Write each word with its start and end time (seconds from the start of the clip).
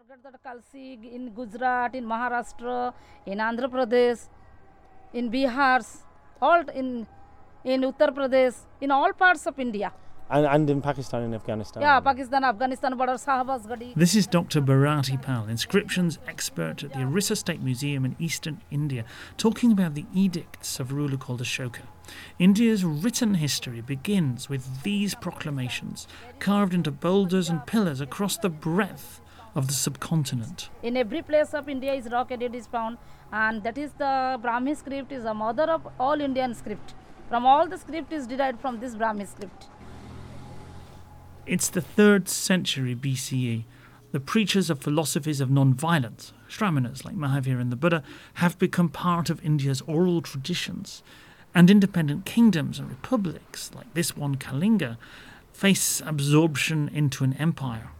forget 0.00 0.22
that 0.22 0.42
Kalsi 0.42 1.12
in 1.14 1.30
Gujarat, 1.30 1.94
in 1.94 2.04
Maharashtra, 2.04 2.94
in 3.26 3.38
Andhra 3.38 3.68
Pradesh, 3.68 4.28
in 5.12 5.30
Bihar, 5.30 5.84
all 6.40 6.62
in 6.70 7.06
in 7.64 7.82
Uttar 7.82 8.10
Pradesh, 8.14 8.56
in 8.80 8.90
all 8.90 9.12
parts 9.12 9.46
of 9.46 9.58
India. 9.58 9.92
And, 10.30 10.46
and 10.46 10.70
in 10.70 10.80
Pakistan 10.80 11.24
and 11.24 11.34
Afghanistan. 11.34 11.82
Yeah, 11.82 12.00
Pakistan, 12.00 12.44
Afghanistan 12.44 12.96
border, 12.96 13.14
Sahabas 13.14 13.66
Gadi. 13.68 13.92
This 13.96 14.14
is 14.14 14.26
Dr. 14.26 14.60
Bharati 14.60 15.16
Pal, 15.16 15.48
inscriptions 15.48 16.18
expert 16.26 16.84
at 16.84 16.92
the 16.92 17.00
Orissa 17.00 17.36
State 17.36 17.60
Museum 17.60 18.04
in 18.04 18.14
eastern 18.18 18.62
India, 18.70 19.04
talking 19.36 19.72
about 19.72 19.94
the 19.94 20.06
edicts 20.14 20.78
of 20.80 20.92
a 20.92 20.94
ruler 20.94 21.16
called 21.16 21.42
Ashoka. 21.42 21.82
India's 22.38 22.84
written 22.84 23.34
history 23.34 23.80
begins 23.80 24.48
with 24.48 24.82
these 24.82 25.14
proclamations, 25.16 26.06
carved 26.38 26.72
into 26.72 26.92
boulders 26.92 27.50
and 27.50 27.66
pillars 27.66 28.00
across 28.00 28.38
the 28.38 28.48
breadth 28.48 29.20
of 29.54 29.66
the 29.66 29.72
subcontinent. 29.72 30.70
In 30.82 30.96
every 30.96 31.22
place 31.22 31.54
of 31.54 31.68
India 31.68 31.92
is 31.92 32.08
rock 32.10 32.30
edit 32.30 32.54
is 32.54 32.66
found, 32.66 32.98
and 33.32 33.62
that 33.62 33.78
is 33.78 33.92
the 33.92 34.38
Brahmi 34.42 34.76
script 34.76 35.12
is 35.12 35.24
the 35.24 35.34
mother 35.34 35.64
of 35.64 35.86
all 35.98 36.20
Indian 36.20 36.54
script. 36.54 36.94
From 37.28 37.46
all 37.46 37.68
the 37.68 37.78
script 37.78 38.12
is 38.12 38.26
derived 38.26 38.60
from 38.60 38.80
this 38.80 38.94
Brahmi 38.94 39.26
script. 39.26 39.66
It's 41.46 41.68
the 41.68 41.80
3rd 41.80 42.28
century 42.28 42.94
BCE. 42.94 43.64
The 44.12 44.20
preachers 44.20 44.70
of 44.70 44.80
philosophies 44.80 45.40
of 45.40 45.50
non-violence, 45.50 46.32
Shramanas 46.48 47.04
like 47.04 47.14
Mahavir 47.14 47.60
and 47.60 47.70
the 47.70 47.76
Buddha, 47.76 48.02
have 48.34 48.58
become 48.58 48.88
part 48.88 49.30
of 49.30 49.44
India's 49.44 49.80
oral 49.82 50.20
traditions. 50.20 51.02
And 51.54 51.70
independent 51.70 52.24
kingdoms 52.24 52.78
and 52.78 52.88
republics, 52.88 53.70
like 53.74 53.92
this 53.94 54.16
one 54.16 54.36
Kalinga, 54.36 54.96
face 55.52 56.00
absorption 56.04 56.88
into 56.92 57.24
an 57.24 57.34
empire. 57.34 57.90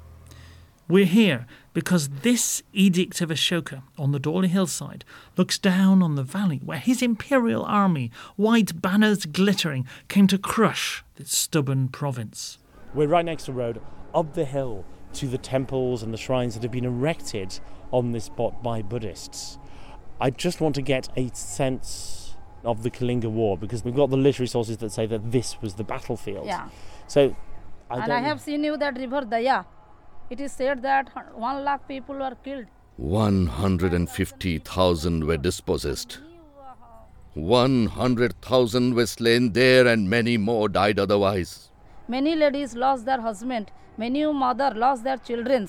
We're 0.90 1.04
here 1.04 1.46
because 1.72 2.08
this 2.08 2.64
edict 2.72 3.20
of 3.20 3.28
Ashoka 3.28 3.84
on 3.96 4.10
the 4.10 4.18
Dhauli 4.18 4.48
hillside 4.48 5.04
looks 5.36 5.56
down 5.56 6.02
on 6.02 6.16
the 6.16 6.24
valley 6.24 6.60
where 6.64 6.80
his 6.80 7.00
imperial 7.00 7.62
army, 7.62 8.10
white 8.34 8.82
banners 8.82 9.24
glittering, 9.24 9.86
came 10.08 10.26
to 10.26 10.36
crush 10.36 11.04
this 11.14 11.30
stubborn 11.30 11.90
province. 11.90 12.58
We're 12.92 13.06
right 13.06 13.24
next 13.24 13.44
to 13.44 13.52
the 13.52 13.58
road, 13.58 13.80
up 14.12 14.34
the 14.34 14.44
hill 14.44 14.84
to 15.12 15.28
the 15.28 15.38
temples 15.38 16.02
and 16.02 16.12
the 16.12 16.18
shrines 16.18 16.54
that 16.54 16.64
have 16.64 16.72
been 16.72 16.84
erected 16.84 17.60
on 17.92 18.10
this 18.10 18.24
spot 18.24 18.60
by 18.60 18.82
Buddhists. 18.82 19.60
I 20.20 20.30
just 20.30 20.60
want 20.60 20.74
to 20.74 20.82
get 20.82 21.08
a 21.16 21.32
sense 21.32 22.34
of 22.64 22.82
the 22.82 22.90
Kalinga 22.90 23.30
War 23.30 23.56
because 23.56 23.84
we've 23.84 23.94
got 23.94 24.10
the 24.10 24.16
literary 24.16 24.48
sources 24.48 24.78
that 24.78 24.90
say 24.90 25.06
that 25.06 25.30
this 25.30 25.62
was 25.62 25.74
the 25.74 25.84
battlefield. 25.84 26.46
Yeah. 26.46 26.68
So, 27.06 27.36
I 27.88 27.94
and 27.94 28.06
don't 28.06 28.10
I 28.10 28.20
have 28.22 28.40
seen 28.40 28.64
you 28.64 28.76
that 28.76 28.98
river 28.98 29.20
Daya. 29.20 29.64
It 30.30 30.40
is 30.40 30.52
said 30.52 30.80
that 30.82 31.08
one 31.34 31.64
lakh 31.64 31.88
people 31.88 32.14
were 32.14 32.36
killed. 32.44 32.66
150,000 32.98 35.24
were 35.26 35.36
dispossessed. 35.36 36.20
100,000 37.34 38.94
were 38.94 39.06
slain 39.06 39.52
there, 39.52 39.88
and 39.88 40.08
many 40.08 40.36
more 40.36 40.68
died 40.68 41.00
otherwise. 41.00 41.70
Many 42.06 42.36
ladies 42.36 42.76
lost 42.76 43.04
their 43.06 43.20
husband. 43.20 43.72
Many 43.96 44.24
mother 44.32 44.72
lost 44.74 45.02
their 45.04 45.16
children. 45.16 45.68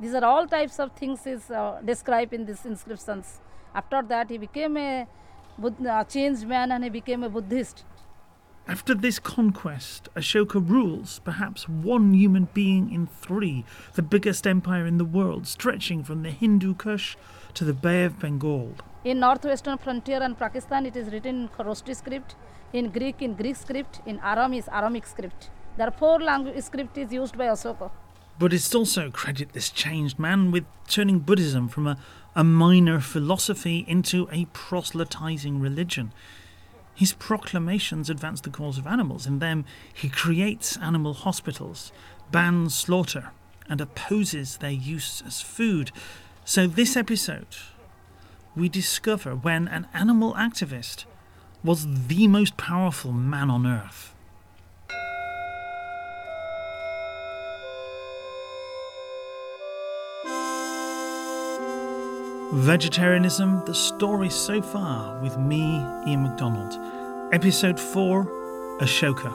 These 0.00 0.14
are 0.14 0.24
all 0.24 0.46
types 0.46 0.78
of 0.78 0.92
things 0.92 1.26
is 1.26 1.50
uh, 1.50 1.80
described 1.84 2.32
in 2.34 2.44
these 2.44 2.64
inscriptions. 2.66 3.40
After 3.74 4.02
that, 4.02 4.28
he 4.30 4.38
became 4.38 4.76
a 4.76 5.06
Bud- 5.58 5.86
uh, 5.86 6.04
changed 6.04 6.46
man 6.46 6.72
and 6.72 6.84
he 6.84 6.90
became 6.90 7.22
a 7.22 7.28
Buddhist. 7.28 7.84
After 8.66 8.94
this 8.94 9.18
conquest, 9.18 10.08
Ashoka 10.16 10.54
rules 10.54 11.18
perhaps 11.18 11.68
one 11.68 12.14
human 12.14 12.48
being 12.54 12.90
in 12.90 13.06
three, 13.06 13.66
the 13.92 14.00
biggest 14.00 14.46
empire 14.46 14.86
in 14.86 14.96
the 14.96 15.04
world, 15.04 15.46
stretching 15.46 16.02
from 16.02 16.22
the 16.22 16.30
Hindu 16.30 16.74
Kush 16.74 17.14
to 17.52 17.64
the 17.64 17.74
Bay 17.74 18.04
of 18.04 18.18
Bengal. 18.18 18.72
In 19.04 19.20
northwestern 19.20 19.76
frontier 19.76 20.22
and 20.22 20.38
Pakistan, 20.38 20.86
it 20.86 20.96
is 20.96 21.12
written 21.12 21.42
in 21.42 21.48
Kharosthi 21.50 21.94
script. 21.94 22.36
In 22.72 22.88
Greek, 22.88 23.20
in 23.20 23.34
Greek 23.34 23.56
script. 23.56 24.00
In 24.06 24.18
Aram 24.20 24.54
is 24.54 24.66
Aramic 24.68 25.06
script. 25.06 25.50
There 25.76 25.86
are 25.86 25.92
four 25.98 26.18
language 26.18 26.64
script 26.64 26.96
is 26.96 27.12
used 27.12 27.36
by 27.36 27.48
Ashoka. 27.48 27.90
Buddhists 28.38 28.74
also 28.74 29.10
credit 29.10 29.52
this 29.52 29.68
changed 29.68 30.18
man 30.18 30.50
with 30.50 30.64
turning 30.88 31.18
Buddhism 31.18 31.68
from 31.68 31.86
a, 31.86 31.98
a 32.34 32.42
minor 32.42 32.98
philosophy 32.98 33.84
into 33.86 34.26
a 34.32 34.46
proselytizing 34.46 35.60
religion. 35.60 36.14
His 36.94 37.12
proclamations 37.12 38.08
advance 38.08 38.40
the 38.40 38.50
cause 38.50 38.78
of 38.78 38.86
animals. 38.86 39.26
In 39.26 39.40
them, 39.40 39.64
he 39.92 40.08
creates 40.08 40.76
animal 40.76 41.12
hospitals, 41.12 41.92
bans 42.30 42.74
slaughter, 42.74 43.32
and 43.68 43.80
opposes 43.80 44.58
their 44.58 44.70
use 44.70 45.22
as 45.26 45.40
food. 45.40 45.90
So, 46.44 46.66
this 46.66 46.96
episode, 46.96 47.56
we 48.54 48.68
discover 48.68 49.34
when 49.34 49.66
an 49.66 49.88
animal 49.92 50.34
activist 50.34 51.04
was 51.64 52.06
the 52.06 52.28
most 52.28 52.56
powerful 52.56 53.12
man 53.12 53.50
on 53.50 53.66
earth. 53.66 54.13
Vegetarianism, 62.54 63.64
the 63.66 63.74
story 63.74 64.30
so 64.30 64.62
far 64.62 65.18
with 65.20 65.36
me, 65.36 65.60
Ian 66.06 66.22
MacDonald. 66.22 66.78
Episode 67.34 67.80
4 67.80 68.78
Ashoka. 68.80 69.34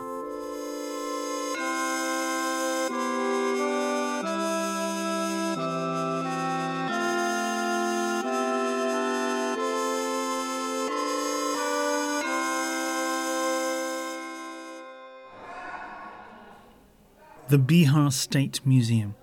The 17.49 17.57
Bihar 17.57 18.13
State 18.13 18.61
Museum. 18.65 19.15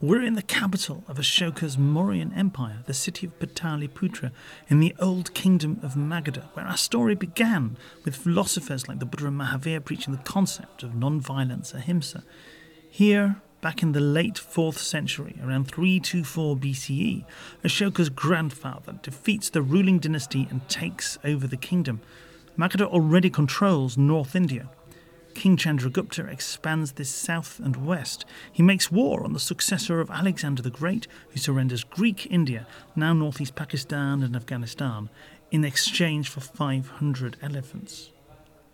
We're 0.00 0.22
in 0.22 0.34
the 0.34 0.42
capital 0.42 1.02
of 1.08 1.16
Ashoka's 1.18 1.76
Mauryan 1.76 2.30
Empire, 2.36 2.84
the 2.86 2.94
city 2.94 3.26
of 3.26 3.36
Pataliputra, 3.40 4.30
in 4.68 4.78
the 4.78 4.94
old 5.00 5.34
kingdom 5.34 5.80
of 5.82 5.96
Magadha, 5.96 6.44
where 6.54 6.66
our 6.66 6.76
story 6.76 7.16
began 7.16 7.76
with 8.04 8.14
philosophers 8.14 8.86
like 8.86 9.00
the 9.00 9.04
Buddha 9.04 9.26
and 9.26 9.40
Mahavir 9.40 9.84
preaching 9.84 10.14
the 10.14 10.22
concept 10.22 10.84
of 10.84 10.94
non-violence, 10.94 11.74
ahimsa. 11.74 12.22
Here, 12.88 13.42
back 13.60 13.82
in 13.82 13.90
the 13.90 13.98
late 13.98 14.36
4th 14.36 14.78
century, 14.78 15.36
around 15.42 15.66
324 15.66 16.54
BCE, 16.54 17.24
Ashoka's 17.64 18.08
grandfather 18.08 19.00
defeats 19.02 19.50
the 19.50 19.62
ruling 19.62 19.98
dynasty 19.98 20.46
and 20.48 20.68
takes 20.68 21.18
over 21.24 21.48
the 21.48 21.56
kingdom. 21.56 22.00
Magadha 22.56 22.86
already 22.86 23.30
controls 23.30 23.98
North 23.98 24.36
India, 24.36 24.68
King 25.38 25.56
Chandragupta 25.56 26.28
expands 26.28 26.90
this 26.90 27.08
south 27.08 27.60
and 27.60 27.86
west. 27.86 28.24
He 28.52 28.60
makes 28.60 28.90
war 28.90 29.22
on 29.22 29.34
the 29.34 29.38
successor 29.38 30.00
of 30.00 30.10
Alexander 30.10 30.62
the 30.62 30.68
Great, 30.68 31.06
who 31.30 31.38
surrenders 31.38 31.84
Greek 31.84 32.26
India, 32.28 32.66
now 32.96 33.12
northeast 33.12 33.54
Pakistan 33.54 34.24
and 34.24 34.34
Afghanistan, 34.34 35.10
in 35.52 35.64
exchange 35.64 36.28
for 36.28 36.40
500 36.40 37.36
elephants. 37.40 38.10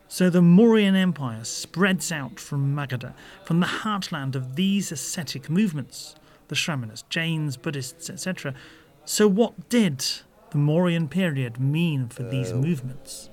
So 0.09 0.31
the 0.31 0.41
Mauryan 0.41 0.97
Empire 0.97 1.45
spreads 1.45 2.11
out 2.11 2.41
from 2.41 2.75
Magadha, 2.75 3.13
from 3.45 3.61
the 3.61 3.67
heartland 3.67 4.35
of 4.35 4.57
these 4.57 4.91
ascetic 4.91 5.51
movements, 5.51 6.15
the 6.49 6.55
Shramanas, 6.55 7.05
Jains, 7.11 7.59
Buddhists, 7.59 8.09
etc. 8.09 8.55
So, 9.05 9.29
what 9.29 9.69
did 9.69 9.99
the 10.51 10.57
Mauryan 10.59 11.11
period 11.11 11.61
mean 11.61 12.09
for 12.09 12.23
these 12.23 12.53
uh, 12.53 12.57
movements? 12.57 13.29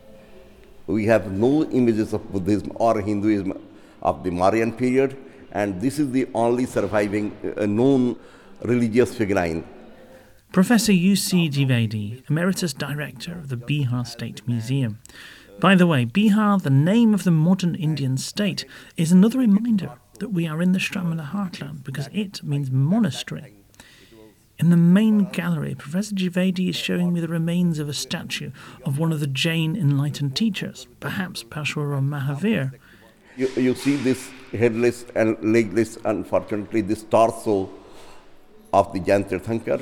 We 0.88 1.06
have 1.06 1.32
no 1.32 1.64
images 1.66 2.14
of 2.14 2.32
Buddhism 2.32 2.72
or 2.76 3.00
Hinduism 3.02 3.54
of 4.02 4.24
the 4.24 4.30
Mauryan 4.30 4.78
period, 4.78 5.18
and 5.52 5.80
this 5.82 6.00
is 6.00 6.12
the 6.12 6.28
only 6.34 6.66
surviving 6.66 7.36
uh, 7.58 7.66
known 7.66 8.18
religious 8.64 9.16
figurine. 9.16 9.64
Professor 10.52 10.92
U.C. 10.92 11.50
Dwivedi, 11.50 12.30
Emeritus 12.30 12.74
Director 12.74 13.34
of 13.34 13.50
the 13.50 13.56
Bihar 13.56 14.06
State 14.06 14.46
Museum. 14.48 15.00
By 15.60 15.76
the 15.76 15.88
way, 15.88 16.06
Bihar, 16.06 16.62
the 16.62 16.70
name 16.70 17.14
of 17.14 17.24
the 17.24 17.32
modern 17.32 17.76
Indian 17.76 18.18
state, 18.18 18.66
is 18.98 19.12
another 19.12 19.40
reminder 19.40 19.94
that 20.20 20.30
we 20.30 20.48
are 20.48 20.62
in 20.62 20.72
the 20.72 20.80
Shramana 20.80 21.30
heartland 21.30 21.84
because 21.84 22.10
it 22.12 22.44
means 22.44 22.70
monastery. 22.70 23.61
In 24.62 24.70
the 24.70 24.78
main 24.78 25.26
gallery, 25.26 25.74
Professor 25.74 26.14
Dwivedi 26.14 26.70
is 26.70 26.76
showing 26.76 27.14
me 27.14 27.20
the 27.20 27.28
remains 27.28 27.80
of 27.80 27.90
a 27.90 27.96
statue 27.96 28.52
of 28.86 29.00
one 29.00 29.12
of 29.12 29.20
the 29.20 29.26
Jain 29.26 29.76
enlightened 29.76 30.36
teachers, 30.36 30.86
perhaps 31.00 31.44
Parashurama 31.44 32.22
Mahavir. 32.22 32.72
You, 33.36 33.48
you 33.56 33.74
see 33.74 33.96
this 33.96 34.30
headless 34.52 35.04
and 35.16 35.36
legless, 35.42 35.98
unfortunately, 36.06 36.82
this 36.82 37.02
torso 37.02 37.72
of 38.72 38.94
the 38.94 39.00
Jain 39.00 39.24
Tirthankar. 39.24 39.82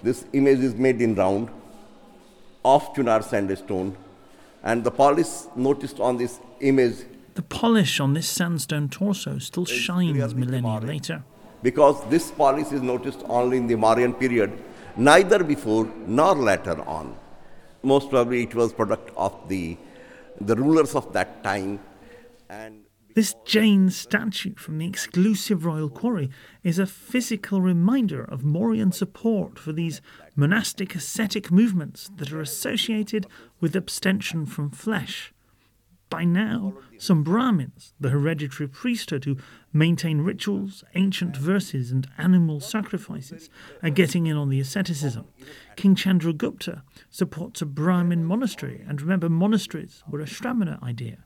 This 0.00 0.26
image 0.32 0.60
is 0.60 0.76
made 0.76 1.02
in 1.02 1.16
round 1.16 1.48
of 2.64 2.94
Chunar 2.94 3.24
sandstone, 3.24 3.96
and 4.62 4.84
the 4.84 4.92
polish 4.92 5.48
noticed 5.56 5.98
on 5.98 6.18
this 6.18 6.38
image 6.60 6.98
The 7.34 7.42
polish 7.42 7.98
on 7.98 8.14
this 8.14 8.28
sandstone 8.28 8.90
torso 8.90 9.40
still 9.40 9.64
shines 9.64 10.36
millennia 10.36 10.78
later. 10.78 11.24
Because 11.62 12.02
this 12.08 12.30
policy 12.30 12.76
is 12.76 12.82
noticed 12.82 13.24
only 13.28 13.56
in 13.56 13.66
the 13.66 13.74
Mauryan 13.74 14.18
period, 14.18 14.52
neither 14.96 15.42
before 15.44 15.90
nor 16.06 16.34
later 16.34 16.80
on. 16.82 17.16
Most 17.82 18.10
probably 18.10 18.42
it 18.42 18.54
was 18.54 18.72
product 18.72 19.10
of 19.16 19.48
the, 19.48 19.76
the 20.40 20.56
rulers 20.56 20.94
of 20.94 21.12
that 21.12 21.42
time 21.44 21.80
and 22.48 22.84
This 23.14 23.34
Jain 23.44 23.90
statue 23.90 24.54
from 24.54 24.78
the 24.78 24.86
exclusive 24.86 25.64
royal 25.64 25.90
quarry 25.90 26.30
is 26.62 26.78
a 26.78 26.86
physical 26.86 27.60
reminder 27.60 28.22
of 28.22 28.42
Mauryan 28.42 28.94
support 28.94 29.58
for 29.58 29.72
these 29.72 30.00
monastic 30.36 30.94
ascetic 30.94 31.50
movements 31.50 32.10
that 32.16 32.32
are 32.32 32.40
associated 32.40 33.26
with 33.60 33.74
abstention 33.74 34.46
from 34.46 34.70
flesh. 34.70 35.32
By 36.10 36.24
now, 36.24 36.74
some 36.96 37.22
Brahmins, 37.22 37.92
the 38.00 38.08
hereditary 38.08 38.68
priesthood 38.68 39.24
who 39.24 39.36
maintain 39.72 40.22
rituals, 40.22 40.82
ancient 40.94 41.36
verses, 41.36 41.90
and 41.90 42.08
animal 42.16 42.60
sacrifices, 42.60 43.50
are 43.82 43.90
getting 43.90 44.26
in 44.26 44.36
on 44.36 44.48
the 44.48 44.60
asceticism. 44.60 45.26
King 45.76 45.94
Chandragupta 45.94 46.82
supports 47.10 47.60
a 47.60 47.66
Brahmin 47.66 48.24
monastery, 48.24 48.82
and 48.88 49.02
remember, 49.02 49.28
monasteries 49.28 50.02
were 50.08 50.20
a 50.20 50.24
Shramana 50.26 50.82
idea. 50.82 51.24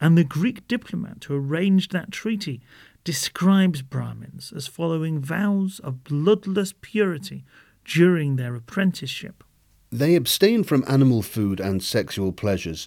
And 0.00 0.16
the 0.16 0.24
Greek 0.24 0.68
diplomat 0.68 1.24
who 1.24 1.34
arranged 1.34 1.92
that 1.92 2.12
treaty 2.12 2.60
describes 3.04 3.80
Brahmins 3.80 4.52
as 4.54 4.66
following 4.66 5.20
vows 5.20 5.80
of 5.82 6.04
bloodless 6.04 6.74
purity 6.80 7.44
during 7.84 8.36
their 8.36 8.54
apprenticeship. 8.54 9.42
They 9.90 10.14
abstain 10.14 10.64
from 10.64 10.84
animal 10.86 11.22
food 11.22 11.58
and 11.58 11.82
sexual 11.82 12.32
pleasures, 12.32 12.86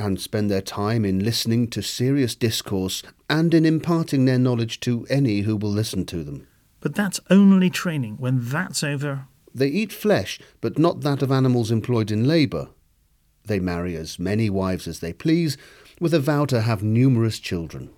and 0.00 0.20
spend 0.20 0.50
their 0.50 0.62
time 0.62 1.04
in 1.04 1.22
listening 1.22 1.68
to 1.68 1.82
serious 1.82 2.34
discourse 2.34 3.02
and 3.28 3.52
in 3.52 3.66
imparting 3.66 4.24
their 4.24 4.38
knowledge 4.38 4.80
to 4.80 5.06
any 5.10 5.42
who 5.42 5.56
will 5.56 5.70
listen 5.70 6.06
to 6.06 6.24
them. 6.24 6.46
But 6.80 6.94
that's 6.94 7.20
only 7.28 7.70
training. 7.70 8.16
When 8.18 8.40
that's 8.42 8.82
over, 8.82 9.26
They 9.54 9.68
eat 9.68 9.92
flesh, 9.92 10.38
but 10.60 10.78
not 10.78 11.00
that 11.00 11.22
of 11.22 11.32
animals 11.32 11.70
employed 11.70 12.10
in 12.10 12.26
labour. 12.26 12.68
They 13.44 13.58
marry 13.58 13.96
as 13.96 14.18
many 14.18 14.48
wives 14.48 14.86
as 14.86 15.00
they 15.00 15.12
please, 15.12 15.56
with 16.00 16.14
a 16.14 16.20
vow 16.20 16.44
to 16.46 16.60
have 16.60 16.82
numerous 16.82 17.38
children. 17.38 17.90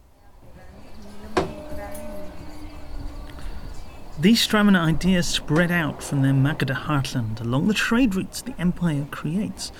These 4.20 4.46
Shramana 4.46 4.78
ideas 4.78 5.26
spread 5.26 5.70
out 5.70 6.02
from 6.02 6.22
their 6.22 6.32
Magadha 6.32 6.75
heartland 6.75 7.40
along 7.40 7.69
the 7.69 7.75
trade 7.75 8.14
routes 8.14 8.40
the 8.43 8.55
empire 8.58 9.06
creates. 9.10 9.72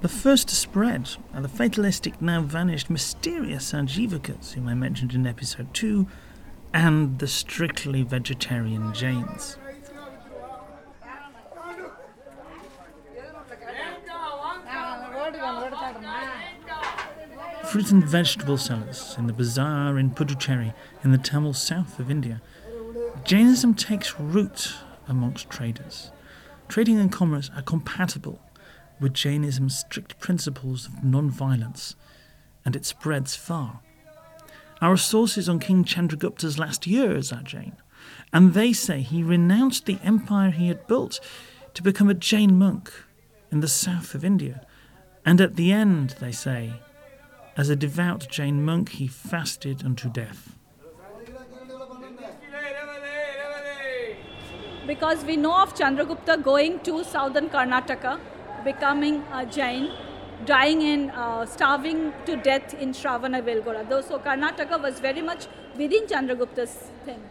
The 0.00 0.08
first 0.08 0.48
to 0.48 0.54
spread 0.54 1.10
are 1.34 1.40
the 1.40 1.48
fatalistic, 1.48 2.22
now 2.22 2.40
vanished, 2.40 2.88
mysterious 2.88 3.72
Ajivakas, 3.72 4.52
whom 4.52 4.68
I 4.68 4.74
mentioned 4.74 5.12
in 5.12 5.26
episode 5.26 5.74
2, 5.74 6.06
and 6.72 7.18
the 7.18 7.26
strictly 7.26 8.04
vegetarian 8.04 8.94
Jains. 8.94 9.56
Fruit 17.64 17.90
and 17.90 18.04
vegetable 18.04 18.56
sellers 18.56 19.16
in 19.18 19.26
the 19.26 19.32
bazaar 19.32 19.98
in 19.98 20.10
Puducherry 20.10 20.74
in 21.02 21.10
the 21.10 21.18
Tamil 21.18 21.54
south 21.54 21.98
of 21.98 22.08
India. 22.08 22.40
Jainism 23.24 23.74
takes 23.74 24.18
root 24.20 24.74
amongst 25.08 25.50
traders. 25.50 26.12
Trading 26.68 27.00
and 27.00 27.10
commerce 27.10 27.50
are 27.56 27.62
compatible 27.62 28.40
with 29.00 29.14
Jainism's 29.14 29.78
strict 29.78 30.18
principles 30.18 30.86
of 30.86 31.04
non-violence, 31.04 31.96
and 32.64 32.76
it 32.76 32.84
spreads 32.84 33.34
far. 33.34 33.80
Our 34.80 34.96
sources 34.96 35.48
on 35.48 35.58
King 35.58 35.84
Chandragupta's 35.84 36.58
last 36.58 36.86
years 36.86 37.32
are 37.32 37.42
Jain, 37.42 37.76
and 38.32 38.54
they 38.54 38.72
say 38.72 39.00
he 39.00 39.22
renounced 39.22 39.86
the 39.86 39.98
empire 40.04 40.50
he 40.50 40.68
had 40.68 40.86
built 40.86 41.20
to 41.74 41.82
become 41.82 42.08
a 42.08 42.14
Jain 42.14 42.58
monk 42.58 42.92
in 43.50 43.60
the 43.60 43.68
south 43.68 44.14
of 44.14 44.24
India. 44.24 44.66
And 45.24 45.40
at 45.40 45.56
the 45.56 45.72
end, 45.72 46.16
they 46.20 46.32
say, 46.32 46.74
as 47.56 47.68
a 47.68 47.76
devout 47.76 48.28
Jain 48.30 48.64
monk, 48.64 48.90
he 48.90 49.08
fasted 49.08 49.84
unto 49.84 50.08
death. 50.08 50.54
because 54.88 55.22
we 55.26 55.36
know 55.36 55.54
of 55.62 55.74
Chandragupta 55.74 56.42
going 56.42 56.80
to 56.80 57.04
southern 57.04 57.50
Karnataka, 57.50 58.18
becoming 58.64 59.24
a 59.32 59.44
Jain, 59.46 59.92
dying 60.44 60.82
in 60.82 61.10
uh, 61.10 61.46
starving 61.46 62.12
to 62.26 62.36
death 62.36 62.74
in 62.74 62.92
Shravana 62.92 63.42
Velgora. 63.42 63.88
Though 63.88 64.00
so 64.00 64.18
Karnataka 64.18 64.82
was 64.82 65.00
very 65.00 65.22
much 65.22 65.46
within 65.76 66.06
Chandragupta's 66.06 66.90
thing. 67.04 67.22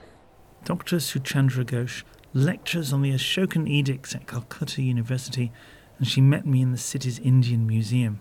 Dr. 0.64 0.98
Suchandra 0.98 1.64
Ghosh 1.64 2.04
lectures 2.34 2.92
on 2.92 3.02
the 3.02 3.12
Ashokan 3.12 3.68
edicts 3.70 4.14
at 4.14 4.28
Calcutta 4.28 4.82
University, 4.82 5.52
and 5.98 6.08
she 6.08 6.22
met 6.22 6.46
me 6.46 6.62
in 6.62 6.72
the 6.72 6.78
city's 6.78 7.20
Indian 7.20 7.66
Museum. 7.66 8.20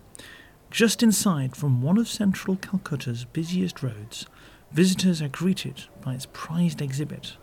Just 0.71 1.03
inside 1.03 1.55
from 1.55 1.81
one 1.81 1.97
of 1.97 2.07
central 2.07 2.55
Calcutta's 2.57 3.25
busiest 3.25 3.83
roads, 3.83 4.25
visitors 4.71 5.21
are 5.21 5.29
greeted 5.29 5.85
by 6.01 6.13
its 6.13 6.27
prized 6.33 6.81
exhibit 6.81 7.37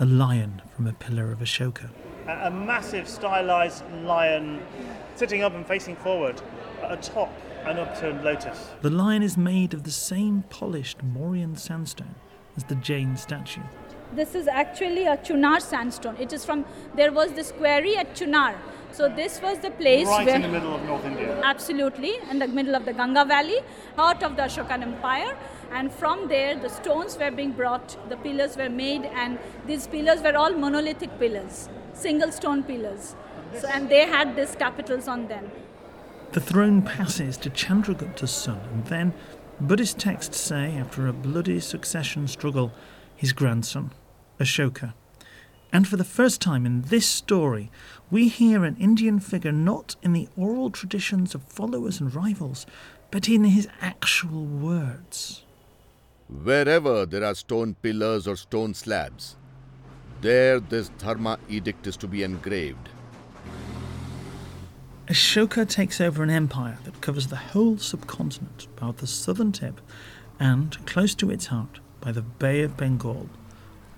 a 0.00 0.06
lion 0.06 0.62
from 0.74 0.86
a 0.86 0.92
pillar 0.92 1.32
of 1.32 1.40
Ashoka. 1.40 1.90
a 2.28 2.46
a 2.46 2.50
massive 2.50 3.08
stylized 3.08 3.82
lion 4.04 4.60
sitting 5.16 5.42
up 5.42 5.54
and 5.54 5.66
facing 5.66 5.96
forward 5.96 6.40
atop 6.82 7.32
an 7.64 7.78
upturned 7.78 8.22
lotus. 8.22 8.68
The 8.82 8.90
lion 8.90 9.22
is 9.22 9.36
made 9.36 9.74
of 9.74 9.82
the 9.82 9.90
same 9.90 10.44
polished 10.48 10.98
Mauryan 11.14 11.58
sandstone 11.58 12.14
as 12.56 12.64
the 12.64 12.76
Jain 12.76 13.16
statue. 13.16 13.62
This 14.14 14.34
is 14.34 14.46
actually 14.46 15.04
a 15.06 15.16
Chunar 15.16 15.60
sandstone. 15.60 16.16
It 16.18 16.32
is 16.32 16.44
from 16.44 16.64
there 16.94 17.12
was 17.12 17.32
this 17.32 17.50
quarry 17.52 17.96
at 17.96 18.14
Chunar. 18.14 18.54
So 18.92 19.08
this 19.08 19.42
was 19.42 19.58
the 19.58 19.70
place 19.70 20.06
Right 20.06 20.26
where 20.26 20.36
in 20.36 20.42
the 20.42 20.48
middle 20.48 20.74
of 20.74 20.82
North 20.84 21.04
India. 21.04 21.40
absolutely 21.44 22.12
in 22.30 22.38
the 22.38 22.48
middle 22.48 22.74
of 22.74 22.84
the 22.86 22.92
Ganga 22.92 23.24
Valley, 23.24 23.58
heart 23.96 24.22
of 24.22 24.36
the 24.36 24.42
Ashokan 24.42 24.82
Empire. 24.82 25.36
And 25.70 25.92
from 25.92 26.28
there, 26.28 26.56
the 26.56 26.68
stones 26.68 27.18
were 27.18 27.30
being 27.30 27.52
brought, 27.52 27.96
the 28.08 28.16
pillars 28.16 28.56
were 28.56 28.70
made, 28.70 29.04
and 29.04 29.38
these 29.66 29.86
pillars 29.86 30.22
were 30.22 30.36
all 30.36 30.52
monolithic 30.52 31.18
pillars, 31.18 31.68
single 31.92 32.32
stone 32.32 32.62
pillars. 32.62 33.14
So, 33.54 33.68
and 33.68 33.88
they 33.88 34.06
had 34.06 34.34
these 34.36 34.54
capitals 34.54 35.08
on 35.08 35.28
them. 35.28 35.50
The 36.32 36.40
throne 36.40 36.82
passes 36.82 37.36
to 37.38 37.50
Chandragupta's 37.50 38.30
son, 38.30 38.60
and 38.72 38.86
then, 38.86 39.14
Buddhist 39.60 39.98
texts 39.98 40.38
say, 40.38 40.76
after 40.76 41.06
a 41.06 41.12
bloody 41.12 41.60
succession 41.60 42.28
struggle, 42.28 42.72
his 43.16 43.32
grandson, 43.32 43.92
Ashoka. 44.38 44.94
And 45.72 45.86
for 45.86 45.96
the 45.96 46.04
first 46.04 46.40
time 46.40 46.64
in 46.64 46.82
this 46.82 47.06
story, 47.06 47.70
we 48.10 48.28
hear 48.28 48.64
an 48.64 48.76
Indian 48.76 49.20
figure 49.20 49.52
not 49.52 49.96
in 50.02 50.12
the 50.12 50.28
oral 50.36 50.70
traditions 50.70 51.34
of 51.34 51.42
followers 51.42 52.00
and 52.00 52.14
rivals, 52.14 52.66
but 53.10 53.28
in 53.28 53.44
his 53.44 53.68
actual 53.80 54.44
words. 54.44 55.44
Wherever 56.28 57.06
there 57.06 57.24
are 57.24 57.34
stone 57.34 57.74
pillars 57.80 58.28
or 58.28 58.36
stone 58.36 58.74
slabs, 58.74 59.36
there 60.20 60.60
this 60.60 60.90
Dharma 60.98 61.38
edict 61.48 61.86
is 61.86 61.96
to 61.96 62.06
be 62.06 62.22
engraved. 62.22 62.90
Ashoka 65.06 65.66
takes 65.66 66.02
over 66.02 66.22
an 66.22 66.28
empire 66.28 66.76
that 66.84 67.00
covers 67.00 67.28
the 67.28 67.36
whole 67.36 67.78
subcontinent, 67.78 68.66
both 68.76 68.98
the 68.98 69.06
southern 69.06 69.52
tip 69.52 69.80
and, 70.38 70.84
close 70.84 71.14
to 71.14 71.30
its 71.30 71.46
heart, 71.46 71.80
by 72.02 72.12
the 72.12 72.20
Bay 72.20 72.62
of 72.62 72.76
Bengal, 72.76 73.30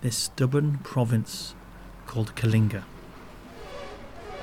this 0.01 0.17
stubborn 0.17 0.79
province 0.85 1.57
called 2.07 2.37
Kalinga. 2.37 2.85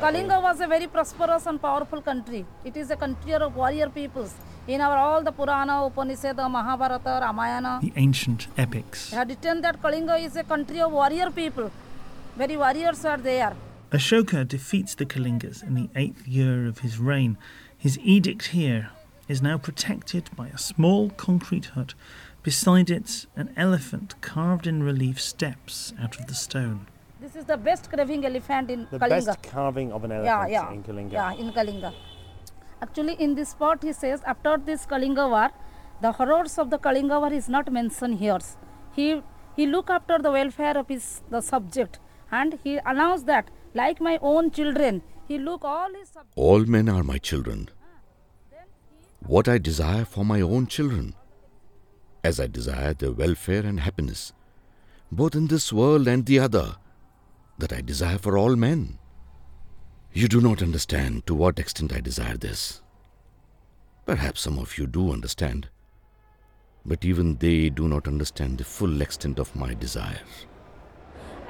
Kalinga 0.02 0.44
was 0.44 0.60
a 0.60 0.68
very 0.68 0.88
prosperous 0.88 1.46
and 1.46 1.62
powerful 1.62 2.02
country. 2.02 2.46
It 2.66 2.76
is 2.76 2.92
a 2.92 2.98
country 2.98 3.34
of 3.34 3.56
warrior 3.56 3.90
peoples. 3.90 4.34
In 4.68 4.82
our 4.82 4.98
all 4.98 5.24
the 5.24 5.32
Purana, 5.32 5.86
Upanishad, 5.86 6.36
Mahabharata, 6.36 7.20
Ramayana, 7.22 7.80
The 7.82 7.94
ancient 7.96 8.48
epics. 8.58 9.12
they 9.12 9.16
have 9.18 9.30
written 9.30 9.62
that 9.62 9.82
Kalinga 9.82 10.22
is 10.22 10.36
a 10.36 10.44
country 10.44 10.82
of 10.82 10.92
warrior 10.92 11.32
people. 11.32 11.72
Very 12.36 12.58
warriors 12.58 13.06
are 13.06 13.16
there. 13.18 13.56
Ashoka 13.92 14.46
defeats 14.46 14.94
the 14.96 15.06
Kalingas 15.06 15.64
in 15.64 15.76
the 15.76 15.90
eighth 15.96 16.28
year 16.28 16.68
of 16.68 16.80
his 16.80 17.00
reign. 17.00 17.38
His 17.78 17.98
edict 18.00 18.48
here 18.48 18.90
is 19.30 19.42
now 19.42 19.58
protected 19.58 20.30
by 20.36 20.48
a 20.48 20.58
small 20.58 21.12
concrete 21.12 21.68
hut. 21.68 21.94
Beside 22.44 22.90
it, 22.90 23.26
an 23.38 23.54
elephant 23.56 24.16
carved 24.20 24.68
in 24.68 24.84
relief 24.84 25.22
steps 25.22 25.94
out 26.02 26.20
of 26.20 26.28
the 26.28 26.36
stone. 26.36 26.88
This 27.22 27.38
is 27.38 27.46
the 27.46 27.56
best 27.58 27.90
carving 27.90 28.26
elephant 28.26 28.70
in 28.70 28.88
The 28.92 29.00
Kalinga. 29.00 29.20
The 29.22 29.26
best 29.32 29.44
carving 29.44 29.94
of 29.94 30.04
an 30.04 30.12
yeah, 30.12 30.42
elephant 30.44 30.52
yeah, 30.52 30.72
in 30.72 30.84
Kalinga. 30.84 31.12
yeah, 31.14 31.34
in 31.34 31.52
Kalinga. 31.54 31.94
Actually, 32.82 33.14
in 33.14 33.36
this 33.36 33.54
part, 33.54 33.84
he 33.84 33.94
says 33.94 34.22
after 34.26 34.58
this 34.58 34.86
Kalinga 34.86 35.30
war, 35.30 35.50
the 36.02 36.12
horrors 36.12 36.58
of 36.58 36.70
the 36.70 36.78
Kalinga 36.78 37.20
war 37.20 37.34
is 37.34 37.50
not 37.50 37.72
mentioned 37.72 38.20
here. 38.20 38.40
He 38.96 39.22
he 39.56 39.66
look 39.66 39.90
after 39.90 40.20
the 40.20 40.32
welfare 40.32 40.78
of 40.78 40.88
his 40.88 41.22
the 41.32 41.42
subject, 41.42 42.00
and 42.32 42.60
he 42.64 42.78
announced 42.86 43.26
that 43.26 43.50
like 43.74 44.00
my 44.00 44.18
own 44.22 44.52
children, 44.52 45.02
he 45.28 45.38
look 45.38 45.64
all 45.64 45.92
his. 45.94 46.12
All 46.36 46.66
men 46.66 46.88
are 46.90 47.04
my 47.04 47.18
children. 47.18 47.70
What 49.26 49.48
I 49.48 49.58
desire 49.58 50.06
for 50.06 50.24
my 50.24 50.42
own 50.42 50.68
children, 50.68 51.16
as 52.24 52.40
I 52.40 52.48
desire 52.48 52.94
their 52.94 53.12
welfare 53.12 53.66
and 53.66 53.80
happiness. 53.80 54.34
both 55.12 55.36
in 55.36 55.48
this 55.48 55.72
world 55.72 56.08
and 56.08 56.26
the 56.26 56.40
other, 56.40 56.76
that 57.58 57.74
I 57.74 57.82
desire 57.82 58.18
for 58.18 58.38
all 58.38 58.56
men. 58.56 59.00
You 60.18 60.28
do 60.28 60.42
not 60.42 60.64
understand 60.64 61.28
to 61.28 61.36
what 61.36 61.60
extent 61.60 61.94
I 61.94 62.00
desire 62.00 62.38
this. 62.38 62.82
Perhaps 64.08 64.42
some 64.42 64.58
of 64.58 64.76
you 64.76 64.88
do 64.88 65.12
understand, 65.14 65.70
but 66.84 67.06
even 67.06 67.38
they 67.38 67.70
do 67.70 67.88
not 67.88 68.08
understand 68.08 68.58
the 68.58 68.64
full 68.64 69.04
extent 69.04 69.38
of 69.38 69.56
my 69.56 69.76
desire. 69.76 70.22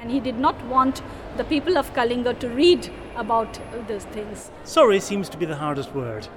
And 0.02 0.10
he 0.10 0.20
did 0.20 0.38
not 0.38 0.62
want 0.66 1.00
the 1.38 1.44
people 1.44 1.78
of 1.78 1.94
Kalinga 1.94 2.38
to 2.40 2.50
read 2.50 2.92
about 3.16 3.58
these 3.88 4.04
things. 4.04 4.50
Sorry 4.64 5.00
seems 5.00 5.30
to 5.30 5.38
be 5.38 5.46
the 5.46 5.56
hardest 5.56 5.94
word. 5.94 6.28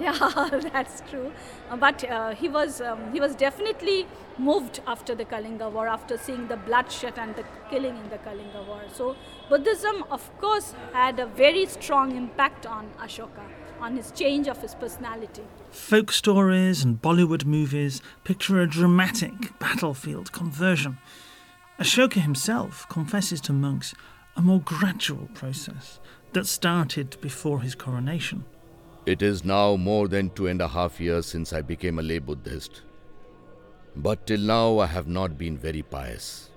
Yeah, 0.06 0.48
that's 0.72 1.02
true. 1.10 1.30
Uh, 1.70 1.76
but 1.76 2.02
uh, 2.08 2.34
he 2.34 2.48
was 2.48 2.80
um, 2.80 3.12
he 3.12 3.20
was 3.20 3.34
definitely 3.34 4.06
moved 4.38 4.80
after 4.86 5.14
the 5.14 5.26
Kalinga 5.26 5.70
War, 5.70 5.88
after 5.88 6.16
seeing 6.16 6.48
the 6.48 6.56
bloodshed 6.56 7.18
and 7.18 7.36
the 7.36 7.44
killing 7.68 7.96
in 7.96 8.08
the 8.08 8.16
Kalinga 8.16 8.66
War. 8.66 8.80
So 8.94 9.14
Buddhism, 9.50 10.04
of 10.10 10.22
course, 10.40 10.74
had 10.94 11.20
a 11.20 11.26
very 11.26 11.66
strong 11.66 12.16
impact 12.16 12.64
on 12.64 12.88
Ashoka, 12.98 13.44
on 13.78 13.94
his 13.96 14.10
change 14.12 14.48
of 14.48 14.62
his 14.62 14.74
personality. 14.74 15.42
Folk 15.70 16.12
stories 16.12 16.82
and 16.82 17.02
Bollywood 17.02 17.44
movies 17.44 18.00
picture 18.24 18.58
a 18.58 18.66
dramatic 18.66 19.58
battlefield 19.58 20.32
conversion. 20.32 20.96
Ashoka 21.78 22.22
himself 22.22 22.88
confesses 22.88 23.42
to 23.42 23.52
monks 23.52 23.94
a 24.34 24.40
more 24.40 24.60
gradual 24.60 25.28
process 25.34 26.00
that 26.32 26.46
started 26.46 27.18
before 27.20 27.60
his 27.60 27.74
coronation. 27.74 28.44
It 29.06 29.22
is 29.22 29.44
now 29.44 29.76
more 29.76 30.08
than 30.08 30.30
two 30.30 30.46
and 30.46 30.60
a 30.60 30.68
half 30.68 31.00
years 31.00 31.26
since 31.26 31.52
I 31.52 31.62
became 31.62 31.98
a 31.98 32.02
lay 32.02 32.18
Buddhist. 32.18 32.82
But 33.96 34.26
till 34.26 34.40
now 34.40 34.78
I 34.78 34.86
have 34.86 35.08
not 35.08 35.38
been 35.38 35.56
very 35.56 35.82
pious. 35.82 36.50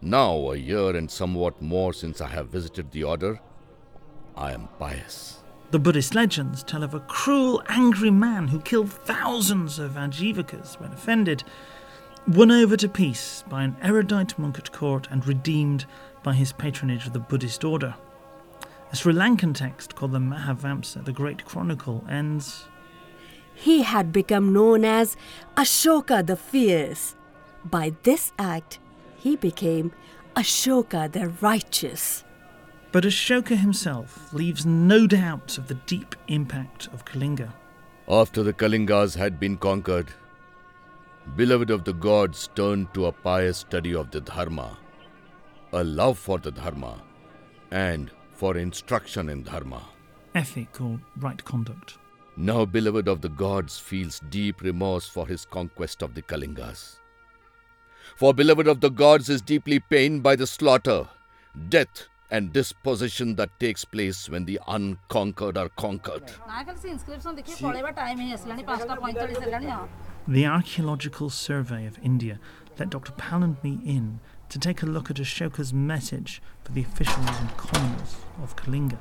Now, 0.00 0.52
a 0.52 0.56
year 0.56 0.96
and 0.96 1.10
somewhat 1.10 1.60
more 1.60 1.92
since 1.92 2.20
I 2.20 2.28
have 2.28 2.48
visited 2.48 2.90
the 2.90 3.04
order, 3.04 3.40
I 4.36 4.52
am 4.52 4.68
pious. 4.78 5.42
The 5.72 5.78
Buddhist 5.78 6.14
legends 6.14 6.62
tell 6.62 6.82
of 6.82 6.94
a 6.94 7.00
cruel, 7.00 7.62
angry 7.68 8.10
man 8.10 8.48
who 8.48 8.60
killed 8.60 8.90
thousands 8.90 9.78
of 9.78 9.92
Ajivakas 9.92 10.80
when 10.80 10.92
offended, 10.92 11.44
won 12.28 12.50
over 12.50 12.76
to 12.76 12.88
peace 12.88 13.44
by 13.48 13.62
an 13.62 13.76
erudite 13.82 14.38
monk 14.38 14.58
at 14.58 14.72
court, 14.72 15.08
and 15.10 15.26
redeemed 15.26 15.86
by 16.22 16.34
his 16.34 16.52
patronage 16.52 17.06
of 17.06 17.12
the 17.12 17.18
Buddhist 17.18 17.64
order. 17.64 17.94
A 18.92 18.96
Sri 18.96 19.12
Lankan 19.12 19.54
text 19.54 19.94
called 19.96 20.12
the 20.12 20.18
Mahavamsa, 20.18 21.04
the 21.04 21.12
Great 21.12 21.44
Chronicle, 21.44 22.04
ends 22.08 22.66
He 23.54 23.82
had 23.82 24.12
become 24.12 24.52
known 24.52 24.84
as 24.84 25.16
Ashoka 25.56 26.24
the 26.24 26.36
Fierce. 26.36 27.16
By 27.64 27.94
this 28.04 28.32
act, 28.38 28.78
he 29.16 29.34
became 29.34 29.92
Ashoka 30.36 31.10
the 31.10 31.28
Righteous. 31.40 32.22
But 32.92 33.04
Ashoka 33.04 33.56
himself 33.56 34.32
leaves 34.32 34.64
no 34.64 35.06
doubt 35.06 35.58
of 35.58 35.66
the 35.66 35.74
deep 35.74 36.14
impact 36.28 36.88
of 36.92 37.04
Kalinga. 37.04 37.52
After 38.08 38.42
the 38.42 38.52
Kalingas 38.52 39.16
had 39.16 39.40
been 39.40 39.56
conquered, 39.56 40.12
beloved 41.34 41.70
of 41.70 41.84
the 41.84 41.92
gods 41.92 42.48
turned 42.54 42.94
to 42.94 43.06
a 43.06 43.12
pious 43.12 43.58
study 43.58 43.94
of 43.94 44.12
the 44.12 44.20
Dharma, 44.20 44.78
a 45.72 45.82
love 45.82 46.18
for 46.18 46.38
the 46.38 46.52
Dharma, 46.52 47.02
and 47.70 48.10
for 48.36 48.56
instruction 48.56 49.28
in 49.28 49.42
Dharma. 49.42 49.82
Ethic 50.34 50.80
or 50.80 51.00
right 51.16 51.42
conduct. 51.44 51.98
Now, 52.36 52.66
beloved 52.66 53.08
of 53.08 53.22
the 53.22 53.30
gods 53.30 53.78
feels 53.78 54.20
deep 54.28 54.60
remorse 54.60 55.08
for 55.08 55.26
his 55.26 55.46
conquest 55.46 56.02
of 56.02 56.14
the 56.14 56.20
Kalingas. 56.20 56.96
For 58.16 58.34
beloved 58.34 58.68
of 58.68 58.80
the 58.80 58.90
gods 58.90 59.30
is 59.30 59.40
deeply 59.40 59.80
pained 59.80 60.22
by 60.22 60.36
the 60.36 60.46
slaughter, 60.46 61.08
death, 61.70 62.08
and 62.30 62.52
disposition 62.52 63.36
that 63.36 63.58
takes 63.58 63.84
place 63.84 64.28
when 64.28 64.44
the 64.44 64.60
unconquered 64.66 65.56
are 65.56 65.70
conquered. 65.70 66.30
The 70.28 70.46
Archaeological 70.46 71.30
Survey 71.30 71.86
of 71.86 71.98
India 72.02 72.40
let 72.78 72.90
Dr. 72.90 73.12
Pal 73.12 73.42
and 73.42 73.62
me 73.62 73.80
in 73.84 74.20
to 74.48 74.58
take 74.58 74.82
a 74.82 74.86
look 74.86 75.10
at 75.10 75.16
Ashoka's 75.16 75.72
message 75.72 76.40
for 76.62 76.72
the 76.72 76.82
officials 76.82 77.26
and 77.40 77.56
commoners 77.56 78.16
of 78.42 78.56
Kalinga. 78.56 78.98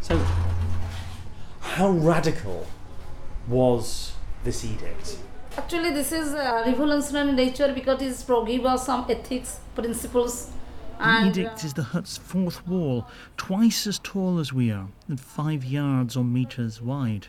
So, 0.00 0.18
how 1.60 1.90
radical 1.90 2.66
was 3.46 4.12
this 4.44 4.64
edict? 4.64 5.18
Actually, 5.56 5.90
this 5.90 6.12
is 6.12 6.34
uh, 6.34 6.62
revolutionary 6.66 7.32
nature 7.32 7.72
because 7.74 8.00
it 8.02 8.14
forgive 8.24 8.64
us 8.64 8.86
some 8.86 9.06
ethics 9.08 9.60
principles. 9.74 10.50
The 10.98 11.26
edict 11.26 11.64
is 11.64 11.74
the 11.74 11.82
hut's 11.84 12.16
fourth 12.16 12.66
wall, 12.66 13.06
twice 13.36 13.86
as 13.86 14.00
tall 14.00 14.40
as 14.40 14.52
we 14.52 14.72
are, 14.72 14.88
and 15.08 15.20
five 15.20 15.64
yards 15.64 16.16
or 16.16 16.24
meters 16.24 16.82
wide. 16.82 17.28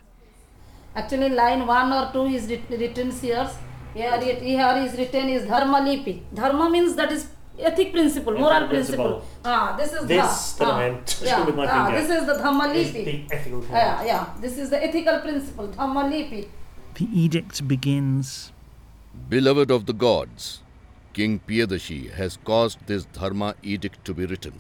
actually, 0.96 1.30
line 1.30 1.68
one 1.68 1.94
or 1.94 2.12
two 2.12 2.26
is 2.26 2.48
written 2.48 3.12
here. 3.12 3.50
Here, 3.94 4.14
it, 4.22 4.42
here 4.42 4.74
is 4.86 4.98
written 4.98 5.30
is 5.30 5.46
dharma 5.48 5.80
lipi. 5.80 6.22
Dharma 6.34 6.70
means 6.70 6.96
that 6.96 7.12
is 7.12 7.28
ethic 7.58 7.92
principle, 7.92 8.34
moral 8.34 8.68
principle. 8.68 9.06
principle. 9.06 9.26
Ah, 9.44 9.76
this 9.78 9.92
is 9.94 10.06
This 10.08 10.54
dha. 10.54 10.66
that 10.66 10.74
ah, 10.74 10.78
I 10.78 10.84
am 10.86 11.04
yeah, 11.24 11.46
with 11.46 11.56
my 11.56 11.66
ah, 11.68 11.86
finger 11.86 12.02
This 12.02 12.10
is 12.20 12.26
the 12.28 12.34
dhamma 12.44 12.76
is 12.76 12.88
lipi. 12.92 13.04
the 13.06 13.36
ethical 13.36 13.62
Yeah, 13.64 13.68
command. 13.68 14.08
yeah. 14.08 14.30
This 14.40 14.58
is 14.58 14.70
the 14.70 14.84
ethical 14.84 15.20
principle, 15.20 15.68
dhamma 15.68 16.06
lipi. 16.14 16.48
The 16.96 17.06
edict 17.26 17.68
begins 17.68 18.52
Beloved 19.28 19.72
of 19.72 19.86
the 19.86 19.94
gods, 19.94 20.62
King 21.14 21.40
Piyadashi 21.48 22.12
has 22.12 22.38
caused 22.46 22.86
this 22.88 23.06
Dharma 23.06 23.56
edict 23.64 24.06
to 24.06 24.14
be 24.14 24.26
written. 24.26 24.60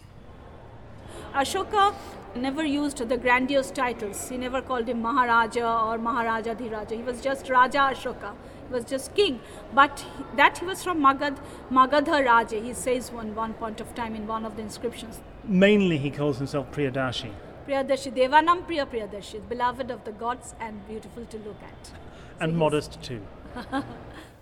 Ashoka 1.34 1.94
never 2.36 2.66
used 2.66 2.98
the 2.98 3.18
grandiose 3.18 3.72
titles. 3.72 4.28
He 4.30 4.38
never 4.38 4.62
called 4.62 4.88
him 4.90 5.02
Maharaja 5.02 5.88
or 5.90 5.98
Maharaja 5.98 6.56
Dhiraja. 6.56 6.92
He 6.92 7.04
was 7.04 7.22
just 7.22 7.50
Raja 7.50 7.78
Ashoka. 7.94 8.34
He 8.70 8.74
was 8.74 8.86
just 8.86 9.14
king. 9.16 9.40
But 9.74 10.00
he- 10.00 10.24
that 10.38 10.60
he 10.60 10.66
was 10.66 10.84
from 10.84 11.02
Magad, 11.02 11.38
Magadha 11.72 12.24
Raja, 12.26 12.62
he 12.62 12.74
says 12.74 13.12
one, 13.12 13.36
one 13.36 13.54
point 13.54 13.82
of 13.82 13.94
time 13.96 14.16
in 14.16 14.28
one 14.28 14.46
of 14.46 14.56
the 14.56 14.62
inscriptions. 14.62 15.20
Mainly, 15.44 15.98
he 15.98 16.12
calls 16.12 16.38
himself 16.38 16.72
Priyadashi. 16.72 17.32
Priyadashi, 17.68 18.14
Devanam 18.16 18.66
Priya 18.68 18.86
Priyadashi, 18.86 19.42
beloved 19.50 19.92
of 19.92 20.04
the 20.04 20.12
gods 20.12 20.54
and 20.60 20.88
beautiful 20.88 21.26
to 21.26 21.38
look 21.38 21.58
at. 21.64 21.92
And 22.40 22.58
modest 22.58 23.02
too. 23.02 23.22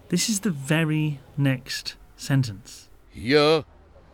This 0.10 0.30
is 0.30 0.40
the 0.42 0.52
very 0.52 1.20
next 1.38 1.96
sentence. 2.16 2.88
Here, 3.10 3.66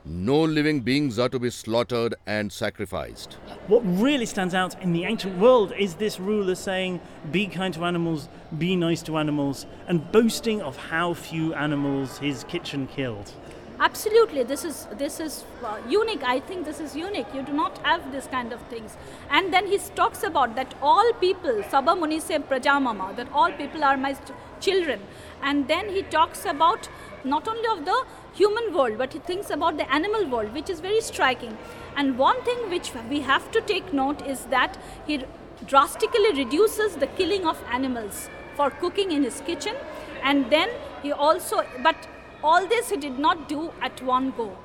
no 0.06 0.42
living 0.42 0.82
beings 0.82 1.18
are 1.18 1.30
to 1.30 1.40
be 1.40 1.50
slaughtered 1.50 2.16
and 2.26 2.52
sacrificed. 2.52 3.34
What 3.68 3.82
really 3.86 4.26
stands 4.26 4.54
out 4.54 4.82
in 4.82 4.92
the 4.92 5.06
ancient 5.06 5.38
world 5.38 5.72
is 5.78 5.96
this 5.96 6.20
ruler 6.20 6.56
saying, 6.56 7.00
be 7.32 7.48
kind 7.48 7.74
to 7.76 7.86
animals, 7.86 8.28
be 8.58 8.76
nice 8.76 9.02
to 9.04 9.18
animals, 9.18 9.66
and 9.88 10.12
boasting 10.12 10.62
of 10.62 10.76
how 10.76 11.14
few 11.14 11.54
animals 11.54 12.18
his 12.18 12.44
kitchen 12.44 12.88
killed. 12.88 13.32
Absolutely, 13.80 14.44
this 14.44 14.64
is 14.64 14.88
this 14.98 15.20
is 15.20 15.44
uh, 15.64 15.78
unique. 15.90 16.24
I 16.24 16.40
think 16.40 16.64
this 16.64 16.80
is 16.80 16.96
unique. 16.96 17.26
You 17.34 17.42
do 17.42 17.52
not 17.52 17.80
have 17.80 18.12
this 18.12 18.28
kind 18.28 18.54
of 18.54 18.62
things. 18.64 18.96
And 19.30 19.52
then 19.54 19.68
he 19.68 19.78
talks 19.96 20.24
about 20.24 20.56
that 20.56 20.74
all 20.82 21.12
people, 21.14 21.64
Sabha 21.64 21.98
Muni 21.98 22.20
se 22.20 22.40
Prajamama, 22.40 23.14
that 23.16 23.28
all 23.34 23.52
people 23.52 23.84
are 23.84 23.98
my 23.98 24.14
ch- 24.14 24.32
children. 24.62 25.02
And 25.42 25.68
then 25.68 25.90
he 25.90 26.04
talks 26.04 26.46
about 26.46 26.88
not 27.26 27.48
only 27.48 27.68
of 27.68 27.84
the 27.86 28.06
human 28.34 28.74
world, 28.74 28.98
but 28.98 29.14
he 29.14 29.20
thinks 29.20 29.50
about 29.50 29.78
the 29.78 29.92
animal 29.94 30.28
world, 30.28 30.54
which 30.54 30.70
is 30.70 30.80
very 30.80 31.02
striking. 31.02 31.58
And 31.96 32.18
one 32.18 32.44
thing 32.44 32.70
which 32.70 32.92
we 33.10 33.22
have 33.22 33.52
to 33.52 33.62
take 33.62 33.94
note 33.94 34.26
is 34.26 34.46
that 34.46 34.78
he 35.08 35.24
drastically 35.68 36.34
reduces 36.34 36.96
the 36.96 37.08
killing 37.08 37.46
of 37.46 37.64
animals 37.72 38.30
for 38.56 38.70
cooking 38.70 39.12
in 39.12 39.24
his 39.24 39.42
kitchen. 39.42 39.76
And 40.24 40.50
then 40.52 40.70
he 41.02 41.12
also, 41.12 41.64
but 41.82 42.08
all 42.44 42.68
this 42.68 42.90
he 42.90 42.98
did 42.98 43.20
not 43.20 43.48
do 43.48 43.72
at 43.82 44.02
one 44.02 44.32
go. 44.32 44.58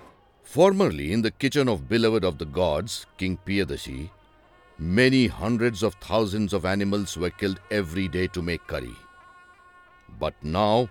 Formerly, 0.42 1.12
in 1.12 1.22
the 1.22 1.30
kitchen 1.30 1.68
of 1.68 1.88
beloved 1.88 2.24
of 2.24 2.38
the 2.38 2.46
gods, 2.46 3.06
King 3.18 3.38
Piyadashi, 3.46 4.10
many 4.78 5.26
hundreds 5.26 5.82
of 5.82 5.94
thousands 5.96 6.52
of 6.52 6.64
animals 6.64 7.16
were 7.18 7.30
killed 7.30 7.60
every 7.70 8.08
day 8.08 8.28
to 8.28 8.40
make 8.40 8.66
curry. 8.66 8.96
But 10.18 10.34
now, 10.42 10.88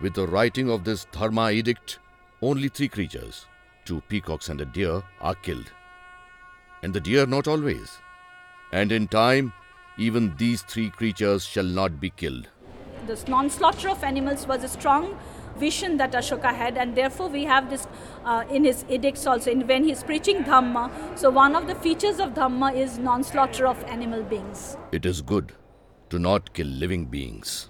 with 0.00 0.14
the 0.14 0.26
writing 0.26 0.70
of 0.70 0.84
this 0.84 1.06
Dharma 1.10 1.50
edict, 1.50 1.98
only 2.42 2.68
three 2.68 2.88
creatures, 2.88 3.46
two 3.84 4.02
peacocks 4.08 4.48
and 4.48 4.60
a 4.60 4.64
deer, 4.64 5.02
are 5.20 5.34
killed. 5.36 5.70
And 6.82 6.92
the 6.92 7.00
deer 7.00 7.24
not 7.24 7.46
always. 7.46 7.98
And 8.72 8.90
in 8.90 9.06
time, 9.06 9.52
even 9.96 10.34
these 10.36 10.62
three 10.62 10.90
creatures 10.90 11.44
shall 11.44 11.64
not 11.64 12.00
be 12.00 12.10
killed. 12.10 12.48
This 13.06 13.28
non 13.28 13.48
slaughter 13.48 13.88
of 13.90 14.02
animals 14.02 14.46
was 14.46 14.64
a 14.64 14.68
strong 14.68 15.18
vision 15.56 15.96
that 15.98 16.12
Ashoka 16.12 16.52
had, 16.52 16.76
and 16.76 16.96
therefore 16.96 17.28
we 17.28 17.44
have 17.44 17.70
this 17.70 17.86
uh, 18.24 18.44
in 18.50 18.64
his 18.64 18.84
edicts 18.88 19.26
also. 19.26 19.50
In 19.50 19.66
when 19.66 19.84
he's 19.84 20.02
preaching 20.02 20.42
Dhamma, 20.42 20.90
so 21.16 21.30
one 21.30 21.54
of 21.54 21.66
the 21.66 21.74
features 21.76 22.18
of 22.18 22.34
Dhamma 22.34 22.74
is 22.74 22.98
non 22.98 23.22
slaughter 23.22 23.66
of 23.66 23.82
animal 23.84 24.22
beings. 24.22 24.76
It 24.90 25.06
is 25.06 25.22
good 25.22 25.52
to 26.10 26.18
not 26.18 26.54
kill 26.54 26.66
living 26.66 27.06
beings. 27.06 27.68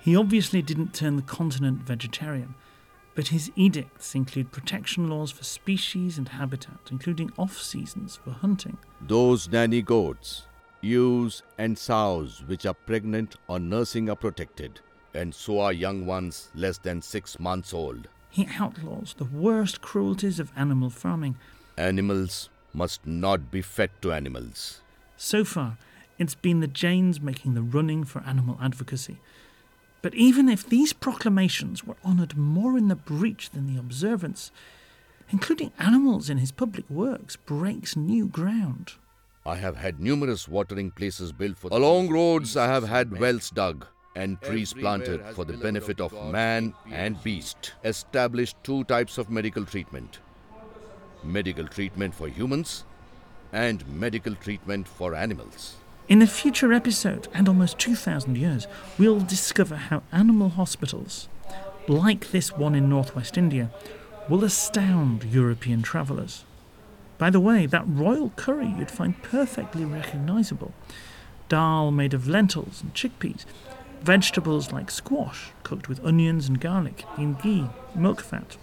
He 0.00 0.16
obviously 0.16 0.62
didn't 0.62 0.94
turn 0.94 1.16
the 1.16 1.22
continent 1.22 1.82
vegetarian, 1.82 2.54
but 3.18 3.34
his 3.34 3.50
edicts 3.56 4.14
include 4.14 4.52
protection 4.52 5.10
laws 5.10 5.32
for 5.32 5.42
species 5.42 6.18
and 6.18 6.28
habitat, 6.28 6.78
including 6.88 7.32
off 7.36 7.60
seasons 7.60 8.14
for 8.14 8.30
hunting. 8.30 8.78
Those 9.00 9.48
nanny 9.48 9.82
goats, 9.82 10.44
ewes, 10.82 11.42
and 11.58 11.76
sows 11.76 12.44
which 12.46 12.64
are 12.64 12.74
pregnant 12.74 13.34
or 13.48 13.58
nursing 13.58 14.08
are 14.08 14.14
protected, 14.14 14.78
and 15.12 15.34
so 15.34 15.58
are 15.58 15.72
young 15.72 16.06
ones 16.06 16.52
less 16.54 16.78
than 16.78 17.02
six 17.02 17.40
months 17.40 17.74
old. 17.74 18.06
He 18.30 18.46
outlaws 18.56 19.16
the 19.18 19.24
worst 19.24 19.80
cruelties 19.80 20.38
of 20.38 20.52
animal 20.54 20.88
farming. 20.88 21.34
Animals 21.76 22.50
must 22.72 23.04
not 23.04 23.50
be 23.50 23.62
fed 23.62 23.90
to 24.02 24.12
animals. 24.12 24.80
So 25.16 25.44
far, 25.44 25.76
it's 26.18 26.36
been 26.36 26.60
the 26.60 26.68
Jains 26.68 27.20
making 27.20 27.54
the 27.54 27.62
running 27.62 28.04
for 28.04 28.20
animal 28.20 28.56
advocacy. 28.62 29.18
But 30.00 30.14
even 30.14 30.48
if 30.48 30.68
these 30.68 30.92
proclamations 30.92 31.84
were 31.84 31.96
honoured 32.04 32.36
more 32.36 32.78
in 32.78 32.88
the 32.88 32.94
breach 32.94 33.50
than 33.50 33.66
the 33.66 33.80
observance, 33.80 34.52
including 35.30 35.72
animals 35.78 36.30
in 36.30 36.38
his 36.38 36.52
public 36.52 36.88
works 36.88 37.36
breaks 37.36 37.96
new 37.96 38.28
ground. 38.28 38.92
I 39.44 39.56
have 39.56 39.76
had 39.76 40.00
numerous 40.00 40.46
watering 40.46 40.90
places 40.90 41.32
built 41.32 41.58
for 41.58 41.70
along 41.72 42.10
roads 42.10 42.56
I 42.56 42.66
have 42.66 42.86
had 42.86 43.18
wells 43.18 43.50
dug 43.50 43.86
and 44.14 44.40
trees 44.42 44.72
planted 44.72 45.24
for 45.34 45.44
the 45.44 45.56
benefit 45.56 46.00
of 46.00 46.12
man 46.32 46.74
and 46.90 47.22
beast. 47.22 47.72
Established 47.84 48.56
two 48.62 48.84
types 48.84 49.16
of 49.16 49.30
medical 49.30 49.64
treatment. 49.64 50.18
Medical 51.22 51.66
treatment 51.66 52.14
for 52.14 52.28
humans 52.28 52.84
and 53.52 53.86
medical 53.88 54.34
treatment 54.34 54.86
for 54.86 55.14
animals. 55.14 55.76
In 56.08 56.22
a 56.22 56.26
future 56.26 56.72
episode, 56.72 57.28
and 57.34 57.46
almost 57.48 57.78
2,000 57.80 58.38
years, 58.38 58.66
we'll 58.96 59.20
discover 59.20 59.76
how 59.76 60.02
animal 60.10 60.48
hospitals, 60.48 61.28
like 61.86 62.30
this 62.30 62.50
one 62.50 62.74
in 62.74 62.88
northwest 62.88 63.36
India, 63.36 63.70
will 64.26 64.42
astound 64.42 65.24
European 65.24 65.82
travellers. 65.82 66.46
By 67.18 67.28
the 67.28 67.40
way, 67.40 67.66
that 67.66 67.84
royal 67.86 68.30
curry 68.36 68.74
you'd 68.78 68.90
find 68.90 69.22
perfectly 69.22 69.84
recognisable. 69.84 70.72
Dal 71.50 71.90
made 71.90 72.14
of 72.14 72.26
lentils 72.26 72.80
and 72.80 72.94
chickpeas, 72.94 73.44
vegetables 74.00 74.72
like 74.72 74.90
squash 74.90 75.50
cooked 75.62 75.90
with 75.90 76.02
onions 76.02 76.48
and 76.48 76.58
garlic 76.58 77.04
in 77.18 77.34
ghee, 77.34 77.68
milk 77.94 78.22
fat, 78.22 78.56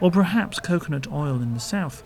or 0.00 0.10
perhaps 0.10 0.58
coconut 0.58 1.06
oil 1.12 1.40
in 1.40 1.54
the 1.54 1.60
south. 1.60 2.02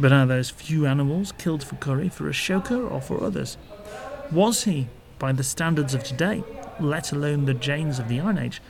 But 0.00 0.12
are 0.12 0.24
those 0.24 0.48
few 0.48 0.86
animals 0.86 1.32
killed 1.32 1.62
for 1.62 1.74
curry 1.76 2.08
for 2.08 2.24
Ashoka 2.24 2.90
or 2.90 3.02
for 3.02 3.22
others? 3.22 3.58
Was 4.32 4.64
he, 4.64 4.88
by 5.18 5.32
the 5.32 5.44
standards 5.44 5.92
of 5.92 6.02
today, 6.02 6.42
let 6.80 7.12
alone 7.12 7.44
the 7.44 7.52
Jains 7.52 7.98
of 7.98 8.08
the 8.08 8.18
Iron 8.18 8.38
Age, 8.38 8.62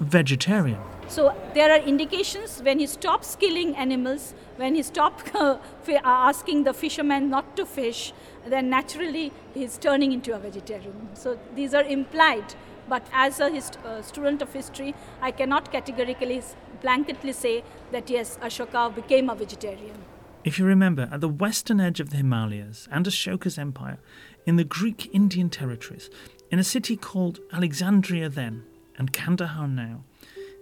vegetarian? 0.00 0.80
So 1.06 1.32
there 1.54 1.70
are 1.70 1.78
indications 1.78 2.60
when 2.60 2.80
he 2.80 2.88
stops 2.88 3.36
killing 3.36 3.76
animals, 3.76 4.34
when 4.56 4.74
he 4.74 4.82
stops 4.82 5.22
uh, 5.36 5.58
asking 6.02 6.64
the 6.64 6.74
fishermen 6.74 7.30
not 7.30 7.56
to 7.56 7.64
fish, 7.64 8.12
then 8.44 8.68
naturally 8.68 9.32
he's 9.54 9.78
turning 9.78 10.10
into 10.10 10.34
a 10.34 10.38
vegetarian. 10.40 11.10
So 11.14 11.38
these 11.54 11.74
are 11.74 11.84
implied. 11.84 12.56
But 12.88 13.06
as 13.12 13.38
a 13.38 13.50
hist- 13.50 13.78
uh, 13.84 14.02
student 14.02 14.42
of 14.42 14.52
history, 14.52 14.96
I 15.20 15.30
cannot 15.30 15.70
categorically, 15.70 16.42
blanketly 16.82 17.34
say 17.34 17.62
that 17.92 18.10
yes, 18.10 18.36
Ashoka 18.42 18.92
became 18.92 19.30
a 19.30 19.36
vegetarian. 19.36 20.15
If 20.46 20.60
you 20.60 20.64
remember, 20.64 21.08
at 21.10 21.20
the 21.20 21.28
western 21.28 21.80
edge 21.80 21.98
of 21.98 22.10
the 22.10 22.18
Himalayas 22.18 22.86
and 22.92 23.04
Ashoka's 23.04 23.58
empire, 23.58 23.98
in 24.46 24.54
the 24.54 24.62
Greek 24.62 25.12
Indian 25.12 25.50
territories, 25.50 26.08
in 26.52 26.60
a 26.60 26.64
city 26.64 26.96
called 26.96 27.40
Alexandria 27.52 28.28
then 28.28 28.62
and 28.96 29.12
Kandahar 29.12 29.66
now, 29.66 30.04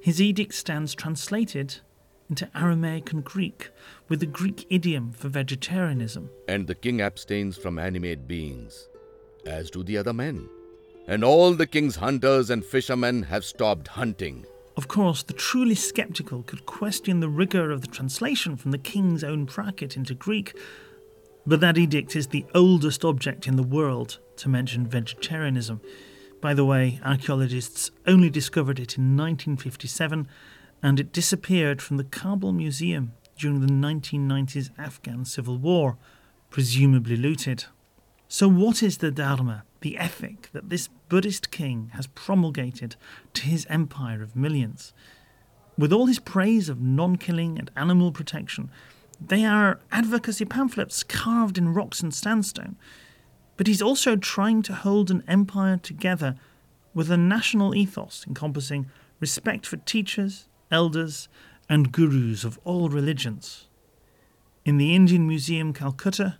his 0.00 0.22
edict 0.22 0.54
stands 0.54 0.94
translated 0.94 1.80
into 2.30 2.48
Aramaic 2.56 3.12
and 3.12 3.22
Greek, 3.22 3.68
with 4.08 4.20
the 4.20 4.26
Greek 4.26 4.66
idiom 4.70 5.12
for 5.12 5.28
vegetarianism. 5.28 6.30
And 6.48 6.66
the 6.66 6.74
king 6.74 7.02
abstains 7.02 7.58
from 7.58 7.78
animate 7.78 8.26
beings, 8.26 8.88
as 9.44 9.70
do 9.70 9.82
the 9.82 9.98
other 9.98 10.14
men. 10.14 10.48
And 11.06 11.22
all 11.22 11.52
the 11.52 11.66
king's 11.66 11.96
hunters 11.96 12.48
and 12.48 12.64
fishermen 12.64 13.24
have 13.24 13.44
stopped 13.44 13.88
hunting. 13.88 14.46
Of 14.76 14.88
course, 14.88 15.22
the 15.22 15.32
truly 15.32 15.76
sceptical 15.76 16.42
could 16.42 16.66
question 16.66 17.20
the 17.20 17.28
rigour 17.28 17.70
of 17.70 17.80
the 17.80 17.86
translation 17.86 18.56
from 18.56 18.72
the 18.72 18.78
king's 18.78 19.22
own 19.22 19.46
Prakrit 19.46 19.96
into 19.96 20.14
Greek, 20.14 20.56
but 21.46 21.60
that 21.60 21.78
edict 21.78 22.16
is 22.16 22.28
the 22.28 22.44
oldest 22.54 23.04
object 23.04 23.46
in 23.46 23.56
the 23.56 23.62
world 23.62 24.18
to 24.36 24.48
mention 24.48 24.86
vegetarianism. 24.86 25.80
By 26.40 26.54
the 26.54 26.64
way, 26.64 26.98
archaeologists 27.04 27.90
only 28.06 28.30
discovered 28.30 28.80
it 28.80 28.98
in 28.98 29.16
1957 29.16 30.26
and 30.82 31.00
it 31.00 31.12
disappeared 31.12 31.80
from 31.80 31.96
the 31.96 32.04
Kabul 32.04 32.52
Museum 32.52 33.12
during 33.38 33.60
the 33.60 33.72
1990s 33.72 34.70
Afghan 34.76 35.24
civil 35.24 35.56
war, 35.56 35.96
presumably 36.50 37.16
looted. 37.16 37.64
So, 38.28 38.48
what 38.48 38.82
is 38.82 38.98
the 38.98 39.10
Dharma, 39.10 39.64
the 39.84 39.98
ethic 39.98 40.48
that 40.52 40.70
this 40.70 40.88
Buddhist 41.10 41.50
king 41.50 41.90
has 41.92 42.06
promulgated 42.06 42.96
to 43.34 43.42
his 43.42 43.66
empire 43.68 44.22
of 44.22 44.34
millions? 44.34 44.94
With 45.76 45.92
all 45.92 46.06
his 46.06 46.18
praise 46.18 46.70
of 46.70 46.80
non 46.80 47.16
killing 47.16 47.58
and 47.58 47.70
animal 47.76 48.10
protection, 48.10 48.70
they 49.20 49.44
are 49.44 49.80
advocacy 49.92 50.46
pamphlets 50.46 51.04
carved 51.04 51.58
in 51.58 51.74
rocks 51.74 52.00
and 52.00 52.14
sandstone. 52.14 52.76
But 53.58 53.66
he's 53.66 53.82
also 53.82 54.16
trying 54.16 54.62
to 54.62 54.74
hold 54.74 55.10
an 55.10 55.22
empire 55.28 55.76
together 55.76 56.36
with 56.94 57.10
a 57.10 57.18
national 57.18 57.74
ethos 57.74 58.24
encompassing 58.26 58.86
respect 59.20 59.66
for 59.66 59.76
teachers, 59.76 60.48
elders, 60.70 61.28
and 61.68 61.92
gurus 61.92 62.44
of 62.44 62.58
all 62.64 62.88
religions. 62.88 63.68
In 64.64 64.78
the 64.78 64.94
Indian 64.94 65.28
Museum, 65.28 65.74
Calcutta, 65.74 66.38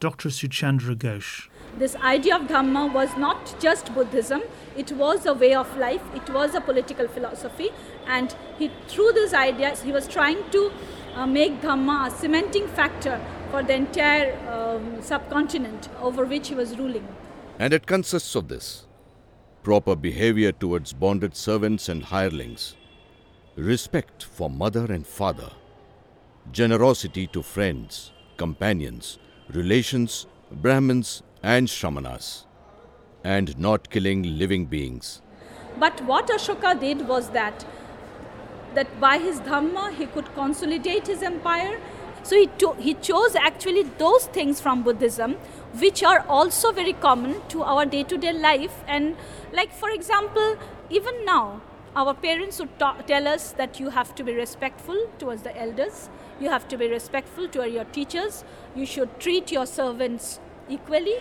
Dr. 0.00 0.28
Suchandra 0.28 0.94
Ghosh. 0.94 1.48
This 1.76 1.96
idea 1.96 2.36
of 2.36 2.42
Dhamma 2.42 2.92
was 2.92 3.16
not 3.16 3.56
just 3.60 3.92
Buddhism, 3.94 4.42
it 4.76 4.92
was 4.92 5.26
a 5.26 5.34
way 5.34 5.54
of 5.54 5.76
life, 5.76 6.02
it 6.14 6.30
was 6.30 6.54
a 6.54 6.60
political 6.60 7.08
philosophy, 7.08 7.70
and 8.06 8.34
he, 8.58 8.70
through 8.86 9.12
these 9.12 9.34
ideas, 9.34 9.82
he 9.82 9.90
was 9.90 10.06
trying 10.06 10.48
to 10.50 10.70
uh, 11.14 11.26
make 11.26 11.60
Dhamma 11.60 12.06
a 12.06 12.10
cementing 12.10 12.68
factor 12.68 13.20
for 13.50 13.62
the 13.64 13.74
entire 13.74 14.38
um, 14.48 15.02
subcontinent 15.02 15.88
over 16.00 16.24
which 16.24 16.48
he 16.48 16.54
was 16.54 16.78
ruling. 16.78 17.06
And 17.58 17.72
it 17.72 17.86
consists 17.86 18.36
of 18.36 18.46
this 18.46 18.86
proper 19.64 19.96
behavior 19.96 20.52
towards 20.52 20.92
bonded 20.92 21.34
servants 21.34 21.88
and 21.88 22.04
hirelings, 22.04 22.76
respect 23.56 24.22
for 24.22 24.48
mother 24.48 24.92
and 24.92 25.04
father, 25.04 25.50
generosity 26.52 27.26
to 27.26 27.42
friends, 27.42 28.12
companions, 28.36 29.18
relations, 29.52 30.26
Brahmins, 30.50 31.22
and 31.42 31.68
Shramanas, 31.68 32.44
and 33.24 33.58
not 33.58 33.90
killing 33.90 34.38
living 34.38 34.66
beings. 34.66 35.22
But 35.78 36.00
what 36.04 36.28
Ashoka 36.28 36.78
did 36.78 37.06
was 37.08 37.30
that 37.30 37.64
that 38.74 39.00
by 39.00 39.18
his 39.18 39.40
dhamma 39.40 39.92
he 39.94 40.06
could 40.06 40.32
consolidate 40.34 41.06
his 41.06 41.22
empire. 41.22 41.80
So 42.22 42.36
he, 42.36 42.46
to- 42.58 42.74
he 42.74 42.94
chose 42.94 43.34
actually 43.34 43.84
those 43.96 44.26
things 44.26 44.60
from 44.60 44.82
Buddhism 44.82 45.36
which 45.78 46.02
are 46.02 46.20
also 46.28 46.72
very 46.72 46.92
common 46.92 47.40
to 47.48 47.62
our 47.62 47.86
day 47.86 48.02
to 48.02 48.18
day 48.18 48.32
life. 48.32 48.82
And, 48.86 49.16
like, 49.52 49.72
for 49.72 49.90
example, 49.90 50.56
even 50.90 51.24
now, 51.24 51.62
our 51.96 52.14
parents 52.14 52.58
would 52.60 52.78
ta- 52.78 53.00
tell 53.06 53.26
us 53.26 53.52
that 53.52 53.80
you 53.80 53.90
have 53.90 54.14
to 54.16 54.24
be 54.24 54.34
respectful 54.34 54.96
towards 55.18 55.42
the 55.42 55.56
elders, 55.58 56.08
you 56.40 56.48
have 56.48 56.68
to 56.68 56.76
be 56.76 56.88
respectful 56.88 57.48
to 57.48 57.68
your 57.68 57.84
teachers, 57.84 58.44
you 58.74 58.86
should 58.86 59.18
treat 59.20 59.50
your 59.50 59.66
servants 59.66 60.40
equally. 60.68 61.16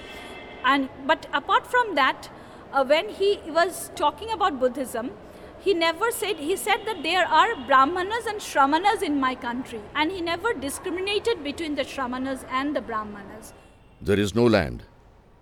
And, 0.64 0.90
but 1.06 1.28
apart 1.34 1.66
from 1.68 1.96
that, 1.96 2.30
uh, 2.74 2.84
when 2.84 3.10
he 3.10 3.40
was 3.48 3.92
talking 3.96 4.32
about 4.32 4.60
Buddhism, 4.60 5.12
he 5.60 5.74
never 5.74 6.12
said, 6.12 6.38
he 6.38 6.56
said 6.56 6.86
that 6.86 7.04
there 7.04 7.26
are 7.26 7.56
Brahmanas 7.66 8.26
and 8.28 8.40
Shramanas 8.40 9.02
in 9.02 9.20
my 9.20 9.36
country. 9.36 9.82
And 9.96 10.12
he 10.12 10.22
never 10.22 10.54
discriminated 10.54 11.44
between 11.44 11.76
the 11.76 11.84
Shramanas 11.84 12.46
and 12.50 12.76
the 12.76 12.82
Brahmanas. 12.82 13.54
There 14.02 14.20
is 14.20 14.36
no 14.36 14.46
land, 14.46 14.84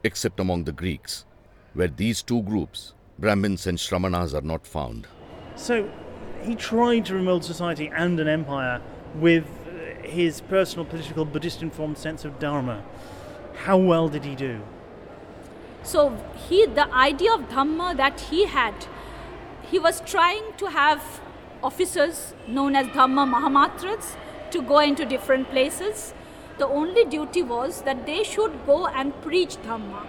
except 0.04 0.40
among 0.40 0.64
the 0.64 0.72
Greeks, 0.72 1.26
where 1.74 1.90
these 1.90 2.24
two 2.24 2.42
groups, 2.44 2.94
Brahmins 3.20 3.68
and 3.68 3.78
Shramanas, 3.78 4.34
are 4.34 4.46
not 4.46 4.66
found. 4.66 5.08
So 5.56 5.92
he 6.44 6.56
tried 6.56 7.06
to 7.08 7.16
remold 7.16 7.44
society 7.44 7.92
and 7.94 8.20
an 8.20 8.28
empire 8.28 8.82
with 9.16 9.46
his 10.08 10.42
personal 10.42 10.86
political 10.86 11.26
Buddhist 11.26 11.62
informed 11.62 11.98
sense 11.98 12.26
of 12.26 12.40
Dharma. 12.40 12.84
How 13.66 13.78
well 13.78 14.10
did 14.10 14.26
he 14.26 14.36
do? 14.36 14.62
So 15.84 16.18
he, 16.48 16.66
the 16.66 16.92
idea 16.94 17.34
of 17.34 17.50
Dhamma 17.50 17.96
that 17.98 18.20
he 18.20 18.46
had, 18.46 18.88
he 19.62 19.80
was 19.80 20.02
trying 20.02 20.54
to 20.58 20.68
have 20.68 21.22
officers 21.64 22.34
known 22.48 22.76
as 22.76 22.88
Dhamma 22.88 23.26
Mahamatras 23.34 24.16
to 24.52 24.62
go 24.62 24.80
into 24.80 25.06
different 25.06 25.50
places. 25.50 26.14
The 26.58 26.68
only 26.68 27.06
duty 27.06 27.44
was 27.44 27.82
that 27.82 28.06
they 28.06 28.24
should 28.24 28.66
go 28.66 28.88
and 28.88 29.20
preach 29.22 29.58
Dhamma. 29.58 30.08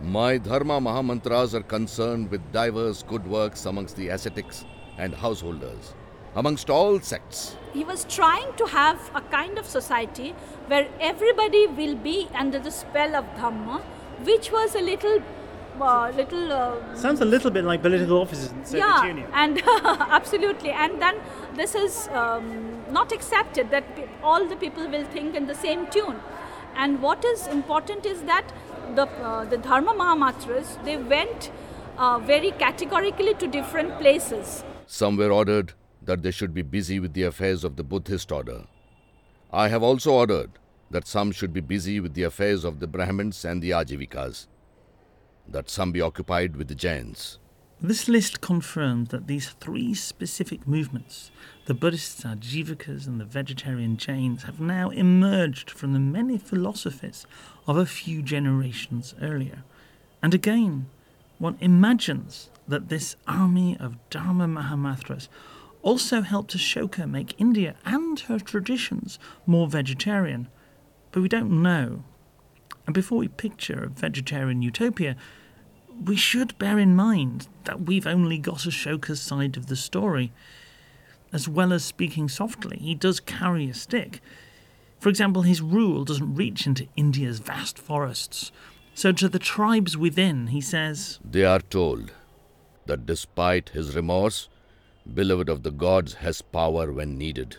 My 0.00 0.38
Dharma 0.38 0.80
Mahamatras 0.80 1.54
are 1.54 1.62
concerned 1.62 2.30
with 2.30 2.52
diverse 2.52 3.02
good 3.02 3.26
works 3.26 3.66
amongst 3.66 3.96
the 3.96 4.08
ascetics 4.08 4.64
and 4.96 5.14
householders, 5.14 5.94
amongst 6.38 6.70
all 6.70 7.00
sects. 7.00 7.56
He 7.74 7.84
was 7.84 8.04
trying 8.04 8.52
to 8.56 8.66
have 8.66 9.10
a 9.14 9.20
kind 9.20 9.58
of 9.58 9.66
society 9.66 10.30
where 10.68 10.86
everybody 11.00 11.66
will 11.66 11.96
be 11.96 12.28
under 12.34 12.58
the 12.58 12.70
spell 12.70 13.16
of 13.16 13.24
Dhamma, 13.38 13.80
which 14.28 14.50
was 14.52 14.74
a 14.74 14.80
little, 14.80 15.20
uh, 15.80 16.10
little. 16.10 16.52
Uh, 16.52 16.94
Sounds 16.94 17.20
a 17.20 17.24
little 17.24 17.50
bit 17.50 17.64
like 17.64 17.82
political 17.82 18.18
offices 18.20 18.52
in 18.52 18.60
the 18.60 18.66
Soviet 18.66 18.86
yeah, 18.86 19.06
Union. 19.06 19.30
and 19.34 19.62
absolutely. 20.18 20.70
And 20.70 21.02
then 21.02 21.16
this 21.54 21.74
is 21.74 22.08
um, 22.12 22.84
not 22.90 23.12
accepted 23.12 23.70
that 23.72 23.96
pe- 23.96 24.08
all 24.22 24.46
the 24.46 24.56
people 24.56 24.88
will 24.88 25.04
think 25.16 25.34
in 25.34 25.46
the 25.46 25.54
same 25.54 25.86
tune. 25.88 26.20
And 26.76 27.02
what 27.02 27.24
is 27.24 27.46
important 27.48 28.06
is 28.06 28.22
that 28.22 28.52
the 28.94 29.06
uh, 29.30 29.44
the 29.44 29.58
Dharma 29.58 29.92
Mahamatras 29.92 30.76
they 30.84 30.96
went 30.96 31.50
uh, 31.96 32.18
very 32.20 32.52
categorically 32.52 33.34
to 33.34 33.48
different 33.48 33.98
places. 33.98 34.62
Some 34.86 35.16
were 35.16 35.32
ordered 35.32 35.74
that 36.08 36.22
they 36.22 36.30
should 36.30 36.54
be 36.54 36.62
busy 36.62 36.98
with 36.98 37.12
the 37.12 37.22
affairs 37.22 37.64
of 37.64 37.76
the 37.76 37.84
Buddhist 37.84 38.32
order. 38.32 38.64
I 39.52 39.68
have 39.68 39.82
also 39.82 40.12
ordered 40.12 40.52
that 40.90 41.06
some 41.06 41.32
should 41.32 41.52
be 41.52 41.60
busy 41.60 42.00
with 42.00 42.14
the 42.14 42.22
affairs 42.22 42.64
of 42.64 42.80
the 42.80 42.86
Brahmins 42.86 43.44
and 43.44 43.62
the 43.62 43.72
Ajivikas, 43.72 44.46
that 45.46 45.68
some 45.68 45.92
be 45.92 46.00
occupied 46.00 46.56
with 46.56 46.68
the 46.68 46.74
Jains. 46.74 47.38
This 47.78 48.08
list 48.08 48.40
confirms 48.40 49.10
that 49.10 49.26
these 49.26 49.50
three 49.60 49.92
specific 49.92 50.66
movements, 50.66 51.30
the 51.66 51.74
Buddhists, 51.74 52.24
Ajivikas, 52.24 53.06
and 53.06 53.20
the 53.20 53.26
vegetarian 53.26 53.98
Jains, 53.98 54.44
have 54.44 54.60
now 54.60 54.88
emerged 54.88 55.70
from 55.70 55.92
the 55.92 56.00
many 56.00 56.38
philosophies 56.38 57.26
of 57.66 57.76
a 57.76 57.84
few 57.84 58.22
generations 58.22 59.14
earlier. 59.20 59.62
And 60.22 60.32
again, 60.32 60.86
one 61.36 61.58
imagines 61.60 62.48
that 62.66 62.88
this 62.88 63.14
army 63.26 63.76
of 63.78 63.98
Dharma 64.08 64.46
Mahamatras 64.46 65.28
also 65.88 66.20
helped 66.20 66.54
Ashoka 66.54 67.08
make 67.08 67.40
India 67.40 67.74
and 67.82 68.20
her 68.20 68.38
traditions 68.38 69.18
more 69.46 69.66
vegetarian. 69.66 70.46
But 71.12 71.22
we 71.22 71.30
don't 71.30 71.62
know. 71.62 72.04
And 72.84 72.92
before 72.94 73.16
we 73.16 73.28
picture 73.28 73.84
a 73.84 73.88
vegetarian 73.88 74.60
utopia, 74.60 75.16
we 76.04 76.14
should 76.14 76.58
bear 76.58 76.78
in 76.78 76.94
mind 76.94 77.48
that 77.64 77.80
we've 77.80 78.06
only 78.06 78.36
got 78.36 78.58
Ashoka's 78.58 79.22
side 79.22 79.56
of 79.56 79.68
the 79.68 79.76
story. 79.76 80.30
As 81.32 81.48
well 81.48 81.72
as 81.72 81.86
speaking 81.86 82.28
softly, 82.28 82.76
he 82.76 82.94
does 82.94 83.18
carry 83.18 83.70
a 83.70 83.74
stick. 83.74 84.20
For 85.00 85.08
example, 85.08 85.40
his 85.40 85.62
rule 85.62 86.04
doesn't 86.04 86.34
reach 86.34 86.66
into 86.66 86.86
India's 86.96 87.38
vast 87.38 87.78
forests. 87.78 88.52
So, 88.94 89.10
to 89.12 89.26
the 89.26 89.38
tribes 89.38 89.96
within, 89.96 90.48
he 90.48 90.60
says, 90.60 91.18
They 91.24 91.44
are 91.44 91.60
told 91.60 92.12
that 92.84 93.06
despite 93.06 93.70
his 93.70 93.96
remorse, 93.96 94.48
beloved 95.14 95.48
of 95.48 95.62
the 95.62 95.70
gods 95.70 96.14
has 96.14 96.42
power 96.42 96.92
when 96.92 97.18
needed, 97.18 97.56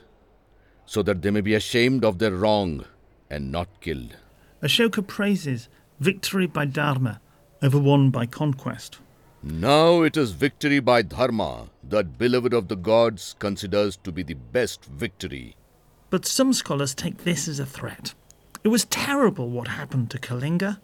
so 0.86 1.02
that 1.04 1.22
they 1.22 1.32
may 1.32 1.42
be 1.42 1.54
ashamed 1.54 2.06
of 2.06 2.20
their 2.20 2.32
wrong 2.32 2.86
and 3.30 3.52
not 3.52 3.68
killed. 3.82 4.16
Ashoka 4.62 5.06
praises 5.06 5.70
victory 6.00 6.48
by 6.48 6.66
Dharma 6.66 7.22
over 7.62 7.80
one 7.80 8.10
by 8.10 8.26
conquest. 8.26 9.00
Now 9.42 10.02
it 10.02 10.18
is 10.18 10.32
victory 10.32 10.80
by 10.80 11.02
Dharma 11.02 11.70
that 11.84 12.18
beloved 12.18 12.54
of 12.54 12.68
the 12.68 12.76
gods 12.76 13.36
considers 13.40 13.98
to 13.98 14.12
be 14.12 14.24
the 14.24 14.34
best 14.34 14.86
victory. 14.86 15.56
But 16.10 16.26
some 16.26 16.54
scholars 16.54 16.94
take 16.94 17.20
this 17.20 17.48
as 17.48 17.60
a 17.60 17.66
threat. 17.66 18.14
It 18.64 18.70
was 18.70 18.86
terrible 18.86 19.50
what 19.50 19.70
happened 19.70 20.12
to 20.12 20.20
Kalinga. 20.20 20.80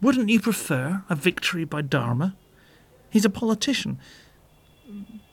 Wouldn't 0.00 0.28
you 0.28 0.38
prefer 0.38 1.02
a 1.10 1.16
victory 1.16 1.64
by 1.64 1.82
Dharma? 1.82 2.36
He's 3.10 3.24
a 3.24 3.30
politician. 3.30 3.98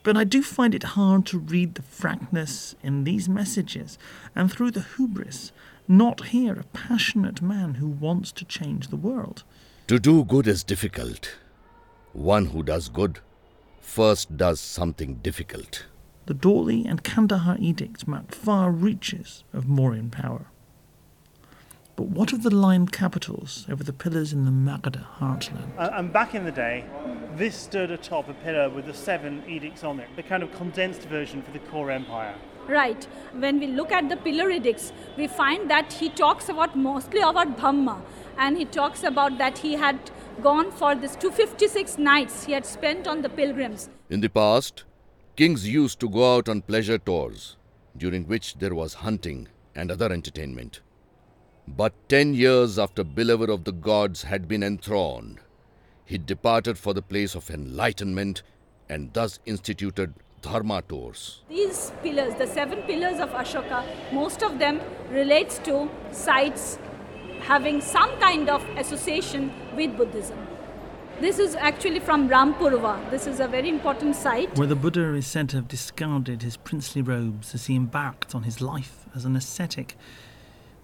But 0.02 0.16
I 0.16 0.24
do 0.24 0.42
find 0.42 0.74
it 0.74 0.94
hard 0.94 1.26
to 1.26 1.38
read 1.38 1.74
the 1.74 1.82
frankness 1.82 2.74
in 2.82 3.04
these 3.04 3.28
messages 3.28 3.98
and 4.34 4.50
through 4.50 4.70
the 4.70 4.86
hubris 4.96 5.52
not 5.86 6.28
hear 6.28 6.52
a 6.58 6.64
passionate 6.64 7.40
man 7.42 7.74
who 7.74 7.88
wants 7.88 8.30
to 8.32 8.44
change 8.44 8.88
the 8.88 8.96
world. 8.96 9.42
To 9.88 9.98
do 9.98 10.24
good 10.24 10.46
is 10.46 10.62
difficult. 10.62 11.36
One 12.12 12.46
who 12.46 12.62
does 12.62 12.88
good 12.88 13.20
first 13.80 14.36
does 14.36 14.60
something 14.60 15.14
difficult. 15.16 15.86
The 16.26 16.34
Dhauli 16.34 16.84
and 16.86 17.02
Kandahar 17.02 17.56
edicts 17.58 18.06
mark 18.06 18.34
far 18.34 18.70
reaches 18.70 19.44
of 19.54 19.64
Mauryan 19.64 20.10
power. 20.10 20.46
But 21.98 22.10
what 22.10 22.32
of 22.32 22.44
the 22.44 22.54
lion 22.54 22.86
capitals 22.86 23.66
over 23.68 23.82
the 23.82 23.92
pillars 23.92 24.32
in 24.32 24.44
the 24.44 24.52
Magadha 24.52 25.04
heartland? 25.18 25.76
Uh, 25.76 25.90
and 25.94 26.12
back 26.12 26.32
in 26.32 26.44
the 26.44 26.52
day, 26.52 26.84
this 27.34 27.56
stood 27.56 27.90
atop 27.90 28.28
a 28.28 28.34
pillar 28.34 28.70
with 28.70 28.86
the 28.86 28.94
seven 28.94 29.42
edicts 29.48 29.82
on 29.82 29.98
it, 29.98 30.08
the 30.14 30.22
kind 30.22 30.44
of 30.44 30.52
condensed 30.52 31.02
version 31.08 31.42
for 31.42 31.50
the 31.50 31.58
core 31.58 31.90
empire. 31.90 32.36
Right. 32.68 33.04
When 33.32 33.58
we 33.58 33.66
look 33.66 33.90
at 33.90 34.08
the 34.08 34.16
pillar 34.16 34.48
edicts, 34.48 34.92
we 35.16 35.26
find 35.26 35.68
that 35.72 35.94
he 35.94 36.08
talks 36.08 36.48
about 36.48 36.76
mostly 36.76 37.18
about 37.18 37.58
Dhamma, 37.58 38.00
and 38.36 38.56
he 38.56 38.64
talks 38.64 39.02
about 39.02 39.36
that 39.38 39.58
he 39.58 39.72
had 39.72 39.98
gone 40.40 40.70
for 40.70 40.94
this 40.94 41.16
256 41.16 41.98
nights 41.98 42.44
he 42.44 42.52
had 42.52 42.64
spent 42.64 43.08
on 43.08 43.22
the 43.22 43.28
pilgrims. 43.28 43.90
In 44.08 44.20
the 44.20 44.30
past, 44.30 44.84
kings 45.34 45.68
used 45.68 45.98
to 45.98 46.08
go 46.08 46.36
out 46.36 46.48
on 46.48 46.62
pleasure 46.62 46.98
tours, 46.98 47.56
during 47.96 48.22
which 48.28 48.54
there 48.58 48.76
was 48.76 48.94
hunting 48.94 49.48
and 49.74 49.90
other 49.90 50.12
entertainment. 50.12 50.80
But 51.76 51.92
ten 52.08 52.34
years 52.34 52.78
after 52.78 53.04
beloved 53.04 53.50
of 53.50 53.64
the 53.64 53.72
gods 53.72 54.22
had 54.22 54.48
been 54.48 54.62
enthroned, 54.62 55.40
he 56.04 56.16
departed 56.16 56.78
for 56.78 56.94
the 56.94 57.02
place 57.02 57.34
of 57.34 57.50
enlightenment 57.50 58.42
and 58.88 59.12
thus 59.12 59.38
instituted 59.44 60.14
dharma 60.40 60.82
tours. 60.82 61.42
These 61.48 61.92
pillars, 62.02 62.34
the 62.36 62.46
seven 62.46 62.82
pillars 62.82 63.20
of 63.20 63.30
Ashoka, 63.30 63.84
most 64.12 64.42
of 64.42 64.58
them 64.58 64.80
relates 65.10 65.58
to 65.60 65.90
sites 66.10 66.78
having 67.40 67.80
some 67.80 68.10
kind 68.18 68.48
of 68.48 68.64
association 68.76 69.52
with 69.76 69.96
Buddhism. 69.96 70.38
This 71.20 71.38
is 71.38 71.54
actually 71.54 72.00
from 72.00 72.28
Rampurva. 72.28 73.10
This 73.10 73.26
is 73.26 73.40
a 73.40 73.48
very 73.48 73.68
important 73.68 74.16
site. 74.16 74.56
Where 74.56 74.68
the 74.68 74.76
Buddha 74.76 75.14
is 75.14 75.26
said 75.26 75.48
to 75.50 75.56
have 75.56 75.68
discarded 75.68 76.42
his 76.42 76.56
princely 76.56 77.02
robes 77.02 77.54
as 77.54 77.66
he 77.66 77.76
embarked 77.76 78.34
on 78.34 78.44
his 78.44 78.60
life 78.60 79.06
as 79.14 79.24
an 79.24 79.36
ascetic. 79.36 79.96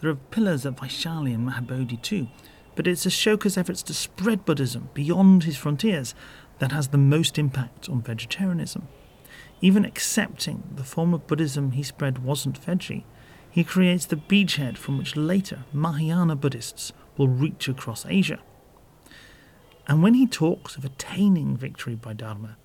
There 0.01 0.11
are 0.11 0.17
pillars 0.17 0.67
at 0.67 0.77
Vaishali 0.77 1.35
and 1.35 1.49
Mahabodhi 1.49 2.01
too, 2.03 2.29
but 2.75 2.87
it's 2.87 3.07
Ashoka's 3.07 3.57
efforts 3.57 3.83
to 3.85 3.95
spread 3.95 4.45
Buddhism 4.45 4.91
beyond 4.95 5.45
his 5.45 5.57
frontiers 5.57 6.15
that 6.59 6.73
has 6.73 6.89
the 6.89 6.99
most 6.99 7.39
impact 7.39 7.89
on 7.89 8.03
vegetarianism. 8.03 8.89
Even 9.61 9.85
accepting 9.85 10.63
the 10.75 10.85
form 10.85 11.15
of 11.15 11.27
Buddhism 11.27 11.73
he 11.73 11.83
spread 11.83 12.25
wasn't 12.25 12.61
veggie, 12.61 13.05
he 13.51 13.65
creates 13.65 14.07
the 14.07 14.17
beachhead 14.17 14.77
from 14.77 14.99
which 14.99 15.17
later 15.17 15.65
Mahayana 15.73 16.37
Buddhists 16.37 16.93
will 17.17 17.29
reach 17.29 17.69
across 17.69 18.05
Asia. 18.05 18.41
And 19.87 20.03
when 20.03 20.15
he 20.15 20.27
talks 20.27 20.77
of 20.77 20.85
attaining 20.85 21.57
victory 21.57 21.95
by 21.95 22.15
Dharma, 22.15 22.57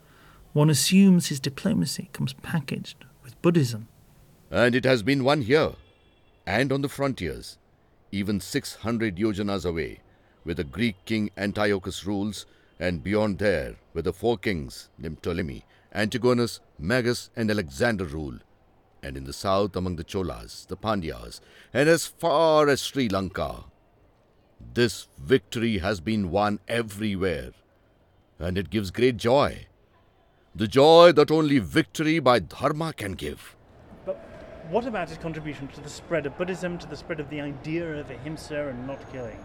one 0.54 0.70
assumes 0.70 1.28
his 1.28 1.40
diplomacy 1.40 2.10
comes 2.12 2.34
packaged 2.34 3.06
with 3.24 3.40
Buddhism. 3.42 3.88
And 4.50 4.74
it 4.74 4.84
has 4.84 5.04
been 5.04 5.24
one 5.24 5.44
here 5.44 5.74
and 6.50 6.72
on 6.72 6.82
the 6.82 6.90
frontiers, 6.90 7.60
even 8.12 8.40
600 8.40 9.18
yojanas 9.18 9.66
away, 9.68 10.00
where 10.42 10.56
the 10.56 10.64
Greek 10.64 10.96
king 11.06 11.30
Antiochus 11.38 12.08
rules, 12.08 12.48
and 12.80 13.04
beyond 13.04 13.38
there, 13.38 13.76
where 13.92 14.02
the 14.02 14.12
four 14.12 14.36
kings 14.36 14.90
named 14.98 15.22
Ptolemy, 15.22 15.64
Antigonus, 15.94 16.60
Magas, 16.80 17.30
and 17.36 17.52
Alexander 17.52 18.06
rule, 18.06 18.40
and 19.04 19.16
in 19.16 19.26
the 19.26 19.34
south 19.34 19.76
among 19.76 19.98
the 19.98 20.04
Cholas, 20.04 20.66
the 20.68 20.76
Pandyas, 20.76 21.40
and 21.72 21.88
as 21.88 22.08
far 22.08 22.68
as 22.68 22.82
Sri 22.82 23.08
Lanka. 23.08 23.66
This 24.74 25.08
victory 25.20 25.78
has 25.78 26.00
been 26.00 26.32
won 26.32 26.62
everywhere, 26.68 27.52
and 28.40 28.58
it 28.58 28.72
gives 28.72 28.90
great 28.90 29.18
joy. 29.18 29.68
The 30.56 30.68
joy 30.68 31.12
that 31.12 31.30
only 31.30 31.60
victory 31.60 32.18
by 32.18 32.40
Dharma 32.40 32.94
can 32.94 33.12
give. 33.12 33.56
What 34.70 34.86
about 34.86 35.10
his 35.10 35.18
contribution 35.18 35.68
to 35.70 35.82
the 35.82 35.90
spread 35.90 36.28
of 36.28 36.38
Buddhism, 36.38 36.78
to 36.78 36.88
the 36.88 36.96
spread 36.96 37.20
of 37.20 37.32
the 37.32 37.42
idea 37.42 37.92
of 37.92 38.12
ahimsa 38.12 38.68
and 38.68 38.86
not 38.86 39.00
killing? 39.12 39.40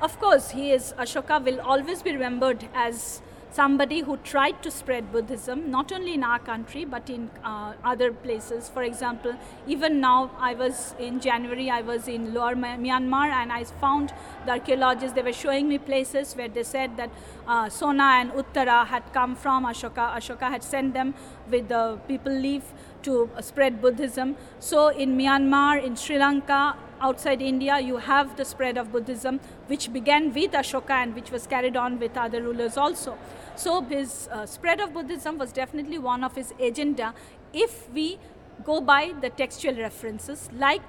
Of 0.00 0.18
course, 0.18 0.50
he 0.50 0.72
is 0.72 0.94
Ashoka 0.98 1.44
will 1.44 1.60
always 1.60 2.02
be 2.02 2.12
remembered 2.12 2.68
as 2.74 3.20
somebody 3.50 4.00
who 4.00 4.16
tried 4.18 4.62
to 4.62 4.70
spread 4.70 5.10
Buddhism 5.12 5.70
not 5.70 5.90
only 5.90 6.14
in 6.14 6.22
our 6.22 6.38
country 6.38 6.84
but 6.84 7.10
in 7.10 7.30
uh, 7.44 7.72
other 7.84 8.12
places. 8.12 8.68
For 8.68 8.82
example, 8.82 9.34
even 9.66 10.00
now 10.00 10.30
I 10.38 10.54
was 10.54 10.94
in 10.98 11.20
January, 11.20 11.70
I 11.70 11.80
was 11.82 12.08
in 12.08 12.34
Lower 12.34 12.54
Myanmar 12.54 13.28
and 13.28 13.52
I 13.52 13.64
found 13.64 14.12
the 14.44 14.52
archaeologists, 14.52 15.14
they 15.14 15.22
were 15.22 15.32
showing 15.32 15.68
me 15.68 15.78
places 15.78 16.34
where 16.34 16.48
they 16.48 16.62
said 16.62 16.96
that 16.96 17.10
uh, 17.46 17.68
Sona 17.68 18.04
and 18.20 18.30
Uttara 18.32 18.86
had 18.86 19.12
come 19.12 19.34
from 19.34 19.64
Ashoka. 19.64 20.14
Ashoka 20.16 20.48
had 20.50 20.62
sent 20.62 20.94
them 20.94 21.14
with 21.50 21.68
the 21.68 21.98
people 22.06 22.32
leave 22.32 22.64
to 23.08 23.28
spread 23.40 23.80
Buddhism. 23.80 24.36
So 24.58 24.88
in 24.88 25.16
Myanmar, 25.16 25.82
in 25.82 25.96
Sri 25.96 26.18
Lanka, 26.18 26.76
outside 27.00 27.40
India, 27.40 27.78
you 27.80 27.96
have 28.08 28.36
the 28.36 28.44
spread 28.44 28.76
of 28.82 28.92
Buddhism, 28.92 29.40
which 29.68 29.92
began 29.92 30.32
with 30.38 30.52
Ashoka 30.62 30.90
and 31.02 31.14
which 31.14 31.30
was 31.30 31.46
carried 31.46 31.76
on 31.76 31.98
with 31.98 32.16
other 32.26 32.42
rulers 32.42 32.76
also. 32.76 33.16
So 33.56 33.82
his 33.82 34.28
uh, 34.32 34.46
spread 34.46 34.80
of 34.80 34.92
Buddhism 34.92 35.38
was 35.38 35.52
definitely 35.52 35.98
one 35.98 36.24
of 36.24 36.34
his 36.34 36.52
agenda 36.60 37.14
if 37.52 37.90
we 37.92 38.18
go 38.64 38.80
by 38.80 39.02
the 39.22 39.30
textual 39.30 39.76
references 39.76 40.48
like 40.66 40.82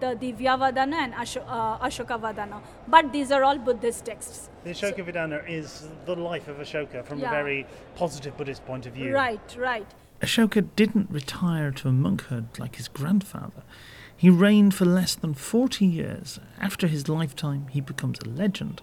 the 0.00 0.14
Divyavadana 0.22 0.94
and 1.06 1.14
Asho- 1.14 1.44
uh, 1.46 1.78
Ashoka 1.88 2.20
Vadana. 2.20 2.60
But 2.88 3.12
these 3.12 3.30
are 3.30 3.44
all 3.44 3.58
Buddhist 3.58 4.04
texts. 4.04 4.48
The 4.64 4.70
Ashoka 4.70 5.04
Vadana 5.08 5.48
is 5.48 5.86
the 6.04 6.16
life 6.16 6.48
of 6.48 6.56
Ashoka 6.56 7.04
from 7.04 7.20
Yeah. 7.20 7.28
a 7.28 7.42
very 7.42 7.66
positive 7.94 8.36
Buddhist 8.36 8.66
point 8.66 8.86
of 8.86 8.92
view. 8.92 9.14
Right, 9.14 9.56
right. 9.56 9.86
Ashoka 10.24 10.66
didn't 10.74 11.10
retire 11.10 11.70
to 11.70 11.88
a 11.88 11.92
monkhood 11.92 12.58
like 12.58 12.76
his 12.76 12.88
grandfather. 12.88 13.62
He 14.16 14.30
reigned 14.30 14.72
for 14.72 14.86
less 14.86 15.14
than 15.14 15.34
40 15.34 15.84
years. 15.84 16.40
After 16.58 16.86
his 16.86 17.10
lifetime, 17.10 17.66
he 17.68 17.82
becomes 17.82 18.20
a 18.20 18.30
legend. 18.30 18.80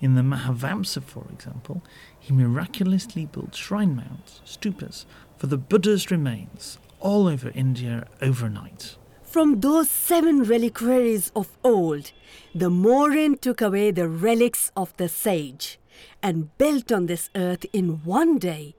In 0.00 0.16
the 0.16 0.22
Mahavamsa, 0.22 1.04
for 1.04 1.24
example, 1.32 1.84
he 2.18 2.32
miraculously 2.32 3.26
built 3.26 3.54
shrine 3.54 3.94
mounds, 3.94 4.40
stupas, 4.44 5.04
for 5.36 5.46
the 5.46 5.56
Buddha's 5.56 6.10
remains 6.10 6.78
all 6.98 7.28
over 7.28 7.52
India 7.54 8.08
overnight. 8.20 8.96
From 9.22 9.60
those 9.60 9.88
seven 9.88 10.42
reliquaries 10.42 11.30
of 11.36 11.56
old, 11.62 12.10
the 12.52 12.70
Mauryan 12.70 13.40
took 13.40 13.60
away 13.60 13.92
the 13.92 14.08
relics 14.08 14.72
of 14.76 14.96
the 14.96 15.08
sage 15.08 15.78
and 16.20 16.56
built 16.58 16.90
on 16.90 17.06
this 17.06 17.30
earth 17.36 17.64
in 17.72 18.02
one 18.02 18.38
day 18.38 18.74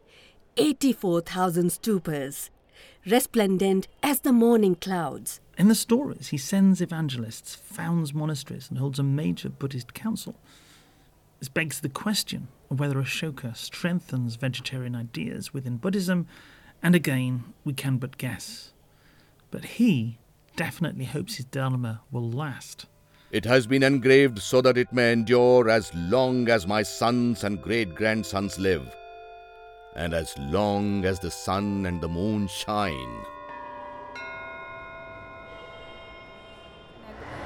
84,000 0.57 1.69
stupas, 1.69 2.49
resplendent 3.05 3.87
as 4.01 4.19
the 4.19 4.31
morning 4.31 4.75
clouds. 4.75 5.39
In 5.57 5.67
the 5.67 5.75
stories, 5.75 6.29
he 6.29 6.37
sends 6.37 6.81
evangelists, 6.81 7.55
founds 7.55 8.13
monasteries, 8.13 8.69
and 8.69 8.77
holds 8.77 8.99
a 8.99 9.03
major 9.03 9.49
Buddhist 9.49 9.93
council. 9.93 10.35
This 11.39 11.49
begs 11.49 11.79
the 11.79 11.89
question 11.89 12.47
of 12.69 12.79
whether 12.79 12.95
Ashoka 12.95 13.55
strengthens 13.55 14.35
vegetarian 14.35 14.95
ideas 14.95 15.53
within 15.53 15.77
Buddhism, 15.77 16.27
and 16.81 16.95
again, 16.95 17.43
we 17.65 17.73
can 17.73 17.97
but 17.97 18.17
guess. 18.17 18.73
But 19.51 19.65
he 19.65 20.19
definitely 20.55 21.05
hopes 21.05 21.35
his 21.35 21.45
Dharma 21.45 22.01
will 22.11 22.29
last. 22.29 22.85
It 23.31 23.45
has 23.45 23.65
been 23.65 23.83
engraved 23.83 24.39
so 24.39 24.61
that 24.61 24.77
it 24.77 24.93
may 24.93 25.11
endure 25.11 25.69
as 25.69 25.93
long 25.95 26.49
as 26.49 26.67
my 26.67 26.83
sons 26.83 27.43
and 27.43 27.61
great 27.61 27.95
grandsons 27.95 28.59
live, 28.59 28.95
and 29.95 30.13
as 30.13 30.37
long 30.39 31.05
as 31.05 31.19
the 31.19 31.31
sun 31.31 31.85
and 31.85 32.01
the 32.01 32.07
moon 32.07 32.47
shine. 32.47 33.25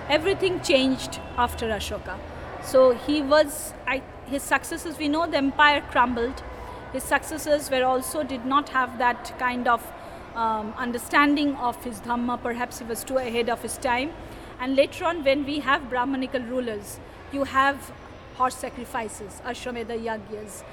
everything 0.10 0.62
changed 0.62 1.20
after 1.38 1.68
Ashoka. 1.68 2.18
So 2.64 2.94
he 2.94 3.22
was, 3.22 3.74
I, 3.86 4.02
his 4.26 4.44
successors, 4.44 4.98
we 4.98 5.08
know 5.08 5.28
the 5.28 5.38
empire 5.38 5.82
crumbled. 5.92 6.44
His 6.94 7.04
successors 7.04 7.70
were 7.70 7.84
also 7.84 8.24
did 8.24 8.46
not 8.46 8.70
have 8.70 8.98
that 8.98 9.38
kind 9.38 9.68
of 9.68 9.86
um, 10.36 10.74
understanding 10.78 11.56
of 11.56 11.84
his 11.84 12.00
Dhamma. 12.02 12.42
Perhaps 12.42 12.80
he 12.80 12.86
was 12.86 13.04
too 13.04 13.18
ahead 13.18 13.50
of 13.50 13.62
his 13.62 13.78
time. 13.78 14.12
And 14.60 14.76
later 14.76 15.06
on, 15.06 15.24
when 15.24 15.46
we 15.46 15.60
have 15.60 15.90
Brahmanical 15.90 16.42
rulers, 16.42 17.00
you 17.32 17.44
have 17.44 17.92
horse 18.36 18.56
sacrifices, 18.56 19.42
Ashwamedha 19.46 20.00
Yagyas. 20.04 20.64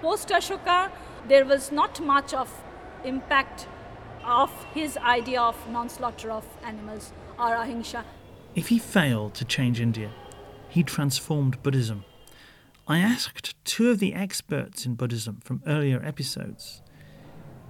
Post 0.00 0.28
Ashoka, 0.28 0.90
there 1.28 1.44
was 1.44 1.72
not 1.72 2.00
much 2.00 2.34
of 2.34 2.50
impact 3.04 3.66
of 4.24 4.50
his 4.74 4.96
idea 4.98 5.40
of 5.40 5.56
non-slaughter 5.70 6.30
of 6.30 6.46
animals 6.64 7.12
or 7.38 7.54
ahimsa. 7.54 8.04
If 8.54 8.68
he 8.68 8.78
failed 8.78 9.34
to 9.34 9.44
change 9.44 9.80
India, 9.80 10.10
he 10.68 10.82
transformed 10.82 11.62
Buddhism. 11.62 12.04
I 12.86 12.98
asked 12.98 13.54
two 13.64 13.90
of 13.90 13.98
the 13.98 14.14
experts 14.14 14.84
in 14.84 14.94
Buddhism 14.94 15.40
from 15.42 15.62
earlier 15.66 16.02
episodes. 16.04 16.82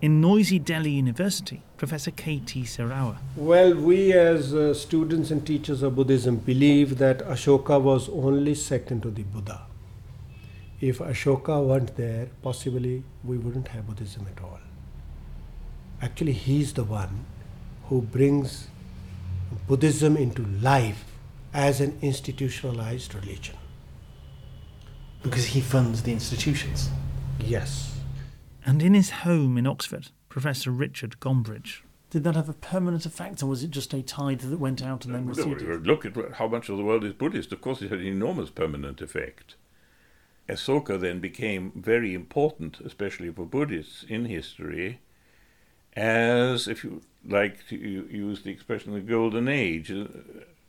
In 0.02 0.20
noisy 0.20 0.58
Delhi 0.58 0.90
University, 0.90 1.62
Professor 1.76 2.10
K.T. 2.10 2.62
Sarao. 2.64 3.16
Well, 3.36 3.74
we 3.74 4.12
as 4.12 4.52
uh, 4.52 4.74
students 4.74 5.30
and 5.30 5.46
teachers 5.46 5.82
of 5.82 5.94
Buddhism 5.94 6.36
believe 6.36 6.98
that 6.98 7.20
Ashoka 7.20 7.80
was 7.80 8.08
only 8.08 8.54
second 8.54 9.02
to 9.02 9.10
the 9.10 9.22
Buddha. 9.22 9.62
If 10.84 10.98
Ashoka 10.98 11.64
weren't 11.64 11.96
there, 11.96 12.28
possibly 12.42 13.04
we 13.24 13.38
wouldn't 13.38 13.68
have 13.68 13.86
Buddhism 13.86 14.26
at 14.30 14.44
all. 14.44 14.60
Actually, 16.02 16.32
he's 16.32 16.74
the 16.74 16.84
one 16.84 17.24
who 17.84 18.02
brings 18.02 18.68
Buddhism 19.66 20.14
into 20.18 20.44
life 20.44 21.06
as 21.54 21.80
an 21.80 21.96
institutionalized 22.02 23.14
religion. 23.14 23.56
Because 25.22 25.46
he 25.46 25.62
funds 25.62 26.02
the 26.02 26.12
institutions. 26.12 26.90
Yes. 27.40 27.98
And 28.66 28.82
in 28.82 28.92
his 28.92 29.08
home 29.08 29.56
in 29.56 29.66
Oxford, 29.66 30.10
Professor 30.28 30.70
Richard 30.70 31.18
Gombrich. 31.18 31.80
Did 32.10 32.24
that 32.24 32.36
have 32.36 32.50
a 32.50 32.52
permanent 32.52 33.06
effect, 33.06 33.42
or 33.42 33.46
was 33.46 33.64
it 33.64 33.70
just 33.70 33.94
a 33.94 34.02
tide 34.02 34.40
that 34.40 34.58
went 34.58 34.82
out 34.82 35.06
and 35.06 35.14
then 35.14 35.24
receded? 35.24 35.86
Look 35.86 36.04
at 36.04 36.14
how 36.34 36.46
much 36.46 36.68
of 36.68 36.76
the 36.76 36.84
world 36.84 37.04
is 37.04 37.14
Buddhist. 37.14 37.52
Of 37.52 37.62
course, 37.62 37.80
it 37.80 37.90
had 37.90 38.00
an 38.00 38.06
enormous 38.06 38.50
permanent 38.50 39.00
effect. 39.00 39.56
Asoka 40.48 41.00
then 41.00 41.20
became 41.20 41.72
very 41.74 42.12
important, 42.14 42.80
especially 42.80 43.30
for 43.30 43.46
Buddhists 43.46 44.04
in 44.06 44.26
history, 44.26 45.00
as, 45.96 46.68
if 46.68 46.84
you 46.84 47.02
like 47.26 47.66
to 47.68 47.76
use 47.76 48.42
the 48.42 48.50
expression, 48.50 48.92
the 48.92 49.00
Golden 49.00 49.48
Age. 49.48 49.90
Uh, 49.90 50.06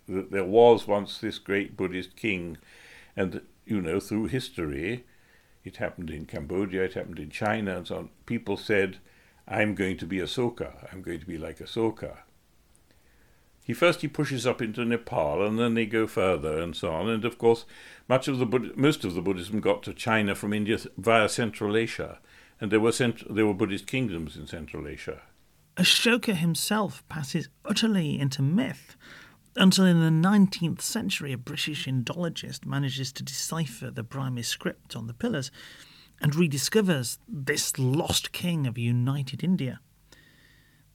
there 0.07 0.45
was 0.45 0.87
once 0.87 1.17
this 1.17 1.39
great 1.39 1.75
Buddhist 1.75 2.15
king, 2.15 2.57
and, 3.17 3.41
you 3.65 3.81
know, 3.81 3.99
through 3.99 4.27
history, 4.27 5.03
it 5.63 5.77
happened 5.77 6.09
in 6.09 6.25
Cambodia, 6.25 6.83
it 6.83 6.93
happened 6.93 7.19
in 7.19 7.29
China, 7.29 7.77
and 7.77 7.87
so 7.87 7.97
on. 7.97 8.09
People 8.25 8.55
said, 8.55 8.99
I'm 9.47 9.75
going 9.75 9.97
to 9.97 10.05
be 10.05 10.17
Asoka, 10.17 10.87
I'm 10.91 11.01
going 11.01 11.19
to 11.19 11.25
be 11.25 11.37
like 11.37 11.57
Asoka. 11.59 12.17
He 13.65 13.73
first 13.73 14.01
he 14.01 14.07
pushes 14.07 14.45
up 14.45 14.61
into 14.61 14.85
Nepal, 14.85 15.43
and 15.43 15.57
then 15.57 15.73
they 15.73 15.87
go 15.87 16.05
further, 16.05 16.59
and 16.59 16.75
so 16.75 16.91
on. 16.91 17.09
And 17.09 17.25
of 17.25 17.39
course, 17.39 17.65
much 18.07 18.27
of 18.27 18.37
the 18.37 18.71
most 18.75 19.03
of 19.03 19.15
the 19.15 19.23
Buddhism 19.23 19.59
got 19.59 19.81
to 19.83 19.93
China 19.93 20.35
from 20.35 20.53
India 20.53 20.77
via 20.99 21.27
Central 21.27 21.75
Asia, 21.75 22.19
and 22.61 22.71
there 22.71 22.79
were 22.79 22.91
cent- 22.91 23.33
there 23.33 23.47
were 23.47 23.55
Buddhist 23.55 23.87
kingdoms 23.87 24.37
in 24.37 24.45
Central 24.45 24.87
Asia. 24.87 25.23
Ashoka 25.77 26.35
himself 26.35 27.03
passes 27.09 27.49
utterly 27.65 28.19
into 28.19 28.43
myth 28.43 28.95
until 29.55 29.85
in 29.85 29.99
the 29.99 30.27
19th 30.29 30.81
century 30.81 31.33
a 31.33 31.37
British 31.37 31.87
Indologist 31.87 32.67
manages 32.67 33.11
to 33.13 33.23
decipher 33.23 33.89
the 33.89 34.03
Brahmi 34.03 34.45
script 34.45 34.95
on 34.95 35.07
the 35.07 35.13
pillars 35.13 35.49
and 36.21 36.33
rediscovers 36.33 37.17
this 37.27 37.79
lost 37.79 38.31
king 38.31 38.67
of 38.67 38.77
united 38.77 39.43
India. 39.43 39.79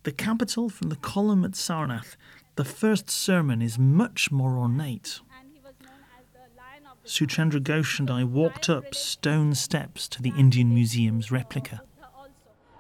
The 0.05 0.13
capital 0.13 0.71
from 0.71 0.89
the 0.89 0.97
column 0.97 1.45
at 1.45 1.53
Sarnath, 1.53 2.17
the 2.61 2.65
first 2.67 3.09
sermon 3.09 3.63
is 3.63 3.79
much 3.79 4.31
more 4.31 4.59
ornate. 4.59 5.23
Suchandra 7.07 7.59
Ghosh 7.59 7.99
and 7.99 8.11
I 8.11 8.23
walked 8.23 8.69
up 8.69 8.95
stone 8.95 9.55
steps 9.55 10.07
to 10.09 10.21
the 10.21 10.35
Indian 10.37 10.75
Museum's 10.75 11.33
replica. 11.33 11.81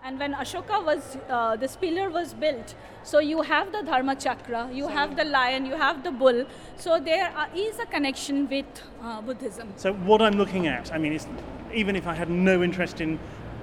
And 0.04 0.18
when 0.18 0.34
Ashoka 0.34 0.84
was, 0.84 1.16
uh, 1.30 1.56
this 1.56 1.76
pillar 1.76 2.10
was 2.10 2.34
built, 2.34 2.74
so 3.04 3.20
you 3.20 3.40
have 3.40 3.72
the 3.72 3.82
Dharma 3.82 4.16
Chakra, 4.16 4.68
you 4.70 4.86
have 4.86 5.16
the 5.16 5.24
lion, 5.24 5.64
you 5.64 5.76
have 5.76 6.04
the 6.04 6.10
bull. 6.10 6.44
So 6.76 7.00
there 7.00 7.30
are, 7.30 7.48
is 7.54 7.78
a 7.78 7.86
connection 7.86 8.50
with 8.50 8.66
uh, 9.02 9.22
Buddhism. 9.22 9.72
So 9.76 9.94
what 9.94 10.20
I'm 10.20 10.34
looking 10.34 10.66
at, 10.66 10.92
I 10.92 10.98
mean, 10.98 11.14
it's, 11.14 11.26
even 11.72 11.96
if 11.96 12.06
I 12.06 12.12
had 12.12 12.28
no 12.28 12.62
interest 12.62 13.00
in 13.00 13.18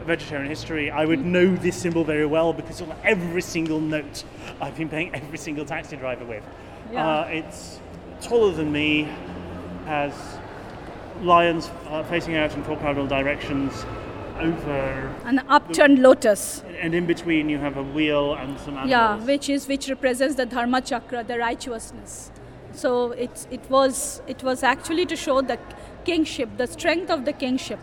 vegetarian 0.07 0.47
history, 0.49 0.89
I 0.89 1.05
would 1.05 1.23
know 1.23 1.55
this 1.55 1.75
symbol 1.75 2.03
very 2.03 2.25
well 2.25 2.53
because 2.53 2.81
on 2.81 2.93
every 3.03 3.41
single 3.41 3.79
note 3.79 4.23
I've 4.61 4.75
been 4.77 4.89
paying 4.89 5.13
every 5.13 5.37
single 5.37 5.65
taxi 5.65 5.97
driver 5.97 6.25
with. 6.25 6.43
Yeah. 6.91 7.07
Uh, 7.07 7.27
it's 7.39 7.79
taller 8.21 8.53
than 8.53 8.71
me, 8.71 9.07
has 9.85 10.13
lions 11.21 11.69
uh, 11.89 12.03
facing 12.03 12.35
out 12.35 12.53
in 12.55 12.63
four 12.63 12.77
cardinal 12.77 13.07
directions 13.07 13.85
over 14.39 15.13
An 15.25 15.39
upturned 15.49 15.99
lotus. 15.99 16.63
and 16.79 16.93
in 16.95 17.05
between 17.05 17.49
you 17.49 17.57
have 17.57 17.75
a 17.77 17.83
wheel 17.83 18.33
and 18.35 18.57
some 18.59 18.77
animals. 18.77 18.89
Yeah, 18.89 19.17
which 19.17 19.49
is 19.49 19.67
which 19.67 19.89
represents 19.89 20.35
the 20.35 20.45
Dharma 20.45 20.81
Chakra, 20.81 21.23
the 21.23 21.37
righteousness. 21.39 22.31
So 22.71 23.11
it 23.11 23.47
it 23.51 23.69
was 23.69 24.21
it 24.27 24.43
was 24.43 24.63
actually 24.63 25.05
to 25.07 25.15
show 25.15 25.41
the 25.41 25.57
kingship, 26.05 26.49
the 26.57 26.67
strength 26.67 27.09
of 27.09 27.25
the 27.25 27.33
kingship. 27.33 27.79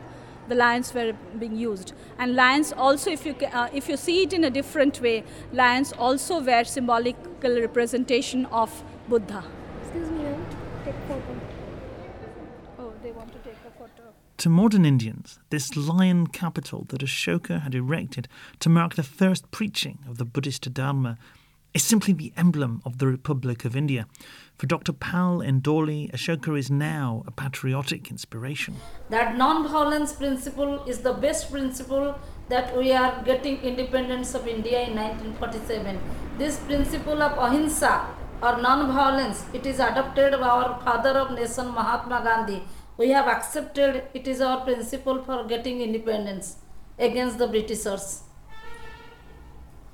The 0.49 0.55
lions 0.55 0.93
were 0.93 1.15
being 1.39 1.57
used, 1.57 1.95
and 2.19 2.35
lions 2.35 2.73
also, 2.73 3.11
if 3.11 3.25
you 3.25 3.35
uh, 3.53 3.69
if 3.73 3.89
you 3.89 3.97
see 3.97 4.23
it 4.25 4.33
in 4.33 4.45
a 4.45 4.51
different 4.51 5.01
way, 5.01 5.25
lions 5.53 5.93
also 5.93 6.41
were 6.41 6.65
symbolical 6.65 7.61
representation 7.61 8.47
of 8.47 8.85
Buddha. 9.09 9.43
Excuse 9.83 10.11
me, 10.11 10.19
ma'am. 10.25 10.47
Take 10.85 10.95
photo. 11.09 11.41
Oh, 12.79 12.93
they 13.03 13.13
want 13.13 13.33
to 13.33 13.39
take 13.39 13.57
a 13.67 13.71
photo. 13.79 14.13
To 14.37 14.49
modern 14.51 14.85
Indians, 14.85 15.39
this 15.49 15.77
lion 15.77 16.27
capital 16.27 16.85
that 16.89 17.01
Ashoka 17.01 17.63
had 17.63 17.75
erected 17.75 18.29
to 18.59 18.69
mark 18.69 18.97
the 18.97 19.03
first 19.03 19.51
preaching 19.51 20.01
of 20.07 20.19
the 20.19 20.27
Buddhist 20.27 20.75
Dharma 20.75 21.17
is 21.75 21.83
simply 21.83 22.13
the 22.15 22.33
emblem 22.37 22.81
of 22.85 22.99
the 22.99 23.07
Republic 23.09 23.65
of 23.65 23.75
India. 23.75 24.07
For 24.57 24.67
Dr. 24.67 24.93
Pal 24.93 25.41
in 25.41 25.61
Dhauli, 25.61 26.09
Ashoka 26.13 26.57
is 26.57 26.71
now 26.71 27.25
a 27.27 27.33
patriotic 27.33 28.13
inspiration. 28.13 28.77
That 29.11 29.37
non-violence 29.37 30.13
principle 30.13 30.85
is 30.85 31.01
the 31.01 31.13
best 31.13 31.51
principle 31.51 32.17
that 32.49 32.77
we 32.77 32.93
are 32.93 33.21
getting 33.25 33.61
independence 33.63 34.35
of 34.35 34.47
India 34.47 34.83
in 34.83 34.95
1947. 34.95 35.99
This 36.39 36.61
principle 36.61 37.21
of 37.21 37.37
ahimsa 37.37 38.07
or 38.41 38.63
non-violence, 38.63 39.45
it 39.53 39.67
is 39.67 39.81
adopted 39.81 40.39
by 40.39 40.47
our 40.47 40.81
father 40.83 41.19
of 41.19 41.33
nation 41.33 41.67
Mahatma 41.75 42.23
Gandhi. 42.23 42.63
We 42.97 43.09
have 43.11 43.27
accepted 43.27 44.05
it 44.15 44.29
is 44.29 44.41
our 44.41 44.65
principle 44.65 45.25
for 45.25 45.45
getting 45.45 45.81
independence 45.81 46.59
against 46.97 47.39
the 47.39 47.49
Britishers. 47.49 48.23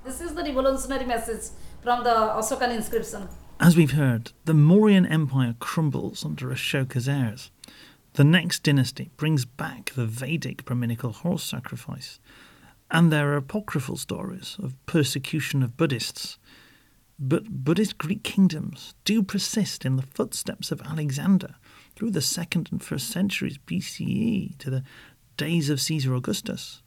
This 0.05 0.21
is 0.21 0.35
the 0.35 0.43
revolutionary 0.43 1.07
message 1.07 1.51
from 1.83 2.05
the 2.05 2.11
Ashokan 2.11 2.75
inscription. 2.75 3.29
As 3.59 3.77
we've 3.77 3.93
heard, 3.93 4.33
the 4.45 4.53
Mauryan 4.53 5.11
Empire 5.11 5.55
crumbles 5.59 6.25
under 6.25 6.49
Ashoka's 6.49 7.09
heirs. 7.09 7.51
The 8.15 8.25
next 8.25 8.63
dynasty 8.63 9.11
brings 9.17 9.45
back 9.45 9.93
the 9.95 10.07
Vedic 10.07 10.65
Brahminical 10.65 11.13
horse 11.13 11.45
sacrifice, 11.45 12.19
and 12.91 13.13
there 13.13 13.33
are 13.33 13.37
apocryphal 13.37 13.97
stories 13.97 14.57
of 14.63 14.75
persecution 14.87 15.63
of 15.63 15.77
Buddhists. 15.77 16.39
But 17.19 17.49
Buddhist 17.65 17.99
Greek 17.99 18.25
kingdoms 18.25 18.95
do 19.05 19.23
persist 19.23 19.85
in 19.85 19.97
the 19.97 20.03
footsteps 20.03 20.73
of 20.73 20.81
Alexander 20.83 21.55
through 21.95 22.11
the 22.11 22.23
second 22.23 22.69
and 22.73 22.83
first 22.83 23.11
centuries 23.11 23.59
BCE 23.59 24.57
to 24.59 24.71
the 24.71 24.83
days 25.37 25.69
of 25.71 25.81
Caesar 25.81 26.15
Augustus. 26.15 26.83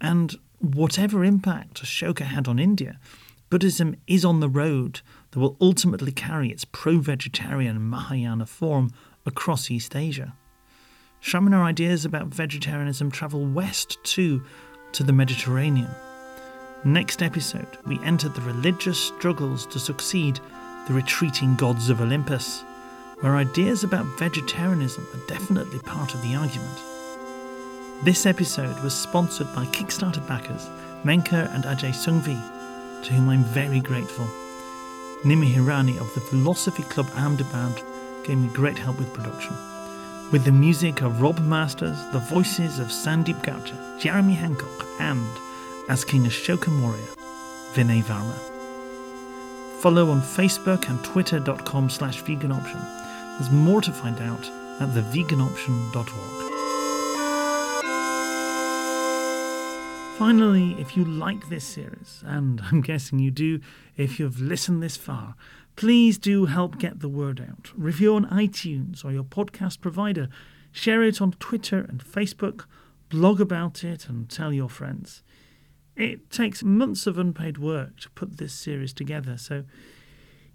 And 0.00 0.36
whatever 0.58 1.24
impact 1.24 1.82
Ashoka 1.82 2.22
had 2.22 2.48
on 2.48 2.58
India, 2.58 2.98
Buddhism 3.50 3.96
is 4.06 4.24
on 4.24 4.40
the 4.40 4.48
road 4.48 5.00
that 5.30 5.40
will 5.40 5.56
ultimately 5.60 6.12
carry 6.12 6.50
its 6.50 6.66
pro 6.66 6.98
vegetarian 6.98 7.88
Mahayana 7.88 8.44
form 8.46 8.90
across 9.24 9.70
East 9.70 9.96
Asia. 9.96 10.34
Shramana 11.22 11.62
ideas 11.62 12.04
about 12.04 12.28
vegetarianism 12.28 13.10
travel 13.10 13.44
west 13.46 13.98
too 14.04 14.42
to 14.92 15.02
the 15.02 15.12
Mediterranean. 15.12 15.90
Next 16.84 17.22
episode, 17.22 17.78
we 17.86 17.98
enter 18.04 18.28
the 18.28 18.40
religious 18.42 18.98
struggles 18.98 19.66
to 19.66 19.78
succeed 19.78 20.38
the 20.86 20.94
retreating 20.94 21.56
gods 21.56 21.90
of 21.90 22.00
Olympus, 22.00 22.62
where 23.20 23.36
ideas 23.36 23.82
about 23.82 24.18
vegetarianism 24.18 25.06
are 25.12 25.26
definitely 25.26 25.78
part 25.80 26.14
of 26.14 26.22
the 26.22 26.34
argument. 26.34 26.78
This 28.04 28.26
episode 28.26 28.78
was 28.84 28.94
sponsored 28.94 29.52
by 29.54 29.64
Kickstarter 29.66 30.26
backers 30.28 30.68
Menka 31.04 31.52
and 31.54 31.64
Ajay 31.64 31.90
Sanghvi, 31.90 32.57
to 33.04 33.12
whom 33.12 33.28
I'm 33.28 33.44
very 33.44 33.80
grateful. 33.80 34.26
Nimi 35.24 35.52
Hirani 35.52 36.00
of 36.00 36.12
the 36.14 36.20
Philosophy 36.20 36.82
Club 36.84 37.08
Ahmedabad 37.14 37.82
gave 38.24 38.38
me 38.38 38.48
great 38.48 38.78
help 38.78 38.98
with 38.98 39.12
production. 39.12 39.56
With 40.30 40.44
the 40.44 40.52
music 40.52 41.02
of 41.02 41.20
Rob 41.20 41.38
Masters, 41.40 41.98
the 42.12 42.18
voices 42.18 42.78
of 42.78 42.88
Sandeep 42.88 43.42
Gaucha, 43.42 43.98
Jeremy 43.98 44.34
Hancock, 44.34 44.86
and, 45.00 45.28
as 45.88 46.04
King 46.04 46.24
Ashoka 46.24 46.68
Maurya, 46.68 47.06
Vinay 47.72 48.02
Varma. 48.02 48.36
Follow 49.80 50.10
on 50.10 50.20
Facebook 50.20 50.88
and 50.88 51.02
twitter.com 51.04 51.88
slash 51.88 52.22
veganoption. 52.22 52.80
There's 53.38 53.50
more 53.50 53.80
to 53.80 53.92
find 53.92 54.20
out 54.20 54.44
at 54.80 54.90
theveganoption.org. 54.90 56.47
Finally, 60.18 60.74
if 60.80 60.96
you 60.96 61.04
like 61.04 61.48
this 61.48 61.64
series, 61.64 62.24
and 62.26 62.60
I'm 62.72 62.80
guessing 62.80 63.20
you 63.20 63.30
do 63.30 63.60
if 63.96 64.18
you've 64.18 64.40
listened 64.40 64.82
this 64.82 64.96
far, 64.96 65.36
please 65.76 66.18
do 66.18 66.46
help 66.46 66.80
get 66.80 66.98
the 66.98 67.08
word 67.08 67.40
out. 67.40 67.70
Review 67.76 68.16
on 68.16 68.26
iTunes 68.26 69.04
or 69.04 69.12
your 69.12 69.22
podcast 69.22 69.80
provider. 69.80 70.28
Share 70.72 71.04
it 71.04 71.22
on 71.22 71.34
Twitter 71.38 71.86
and 71.88 72.04
Facebook. 72.04 72.64
Blog 73.10 73.40
about 73.40 73.84
it 73.84 74.08
and 74.08 74.28
tell 74.28 74.52
your 74.52 74.68
friends. 74.68 75.22
It 75.94 76.30
takes 76.30 76.64
months 76.64 77.06
of 77.06 77.16
unpaid 77.16 77.58
work 77.58 78.00
to 78.00 78.10
put 78.10 78.38
this 78.38 78.52
series 78.52 78.92
together, 78.92 79.36
so 79.38 79.62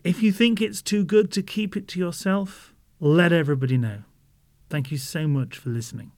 if 0.03 0.21
you 0.21 0.33
think 0.33 0.59
it's 0.59 0.81
too 0.81 1.05
good 1.05 1.31
to 1.31 1.41
keep 1.41 1.77
it 1.77 1.87
to 1.89 1.99
yourself, 1.99 2.73
let 2.99 3.31
everybody 3.31 3.77
know. 3.77 3.99
Thank 4.69 4.91
you 4.91 4.97
so 4.97 5.25
much 5.25 5.57
for 5.57 5.69
listening. 5.69 6.11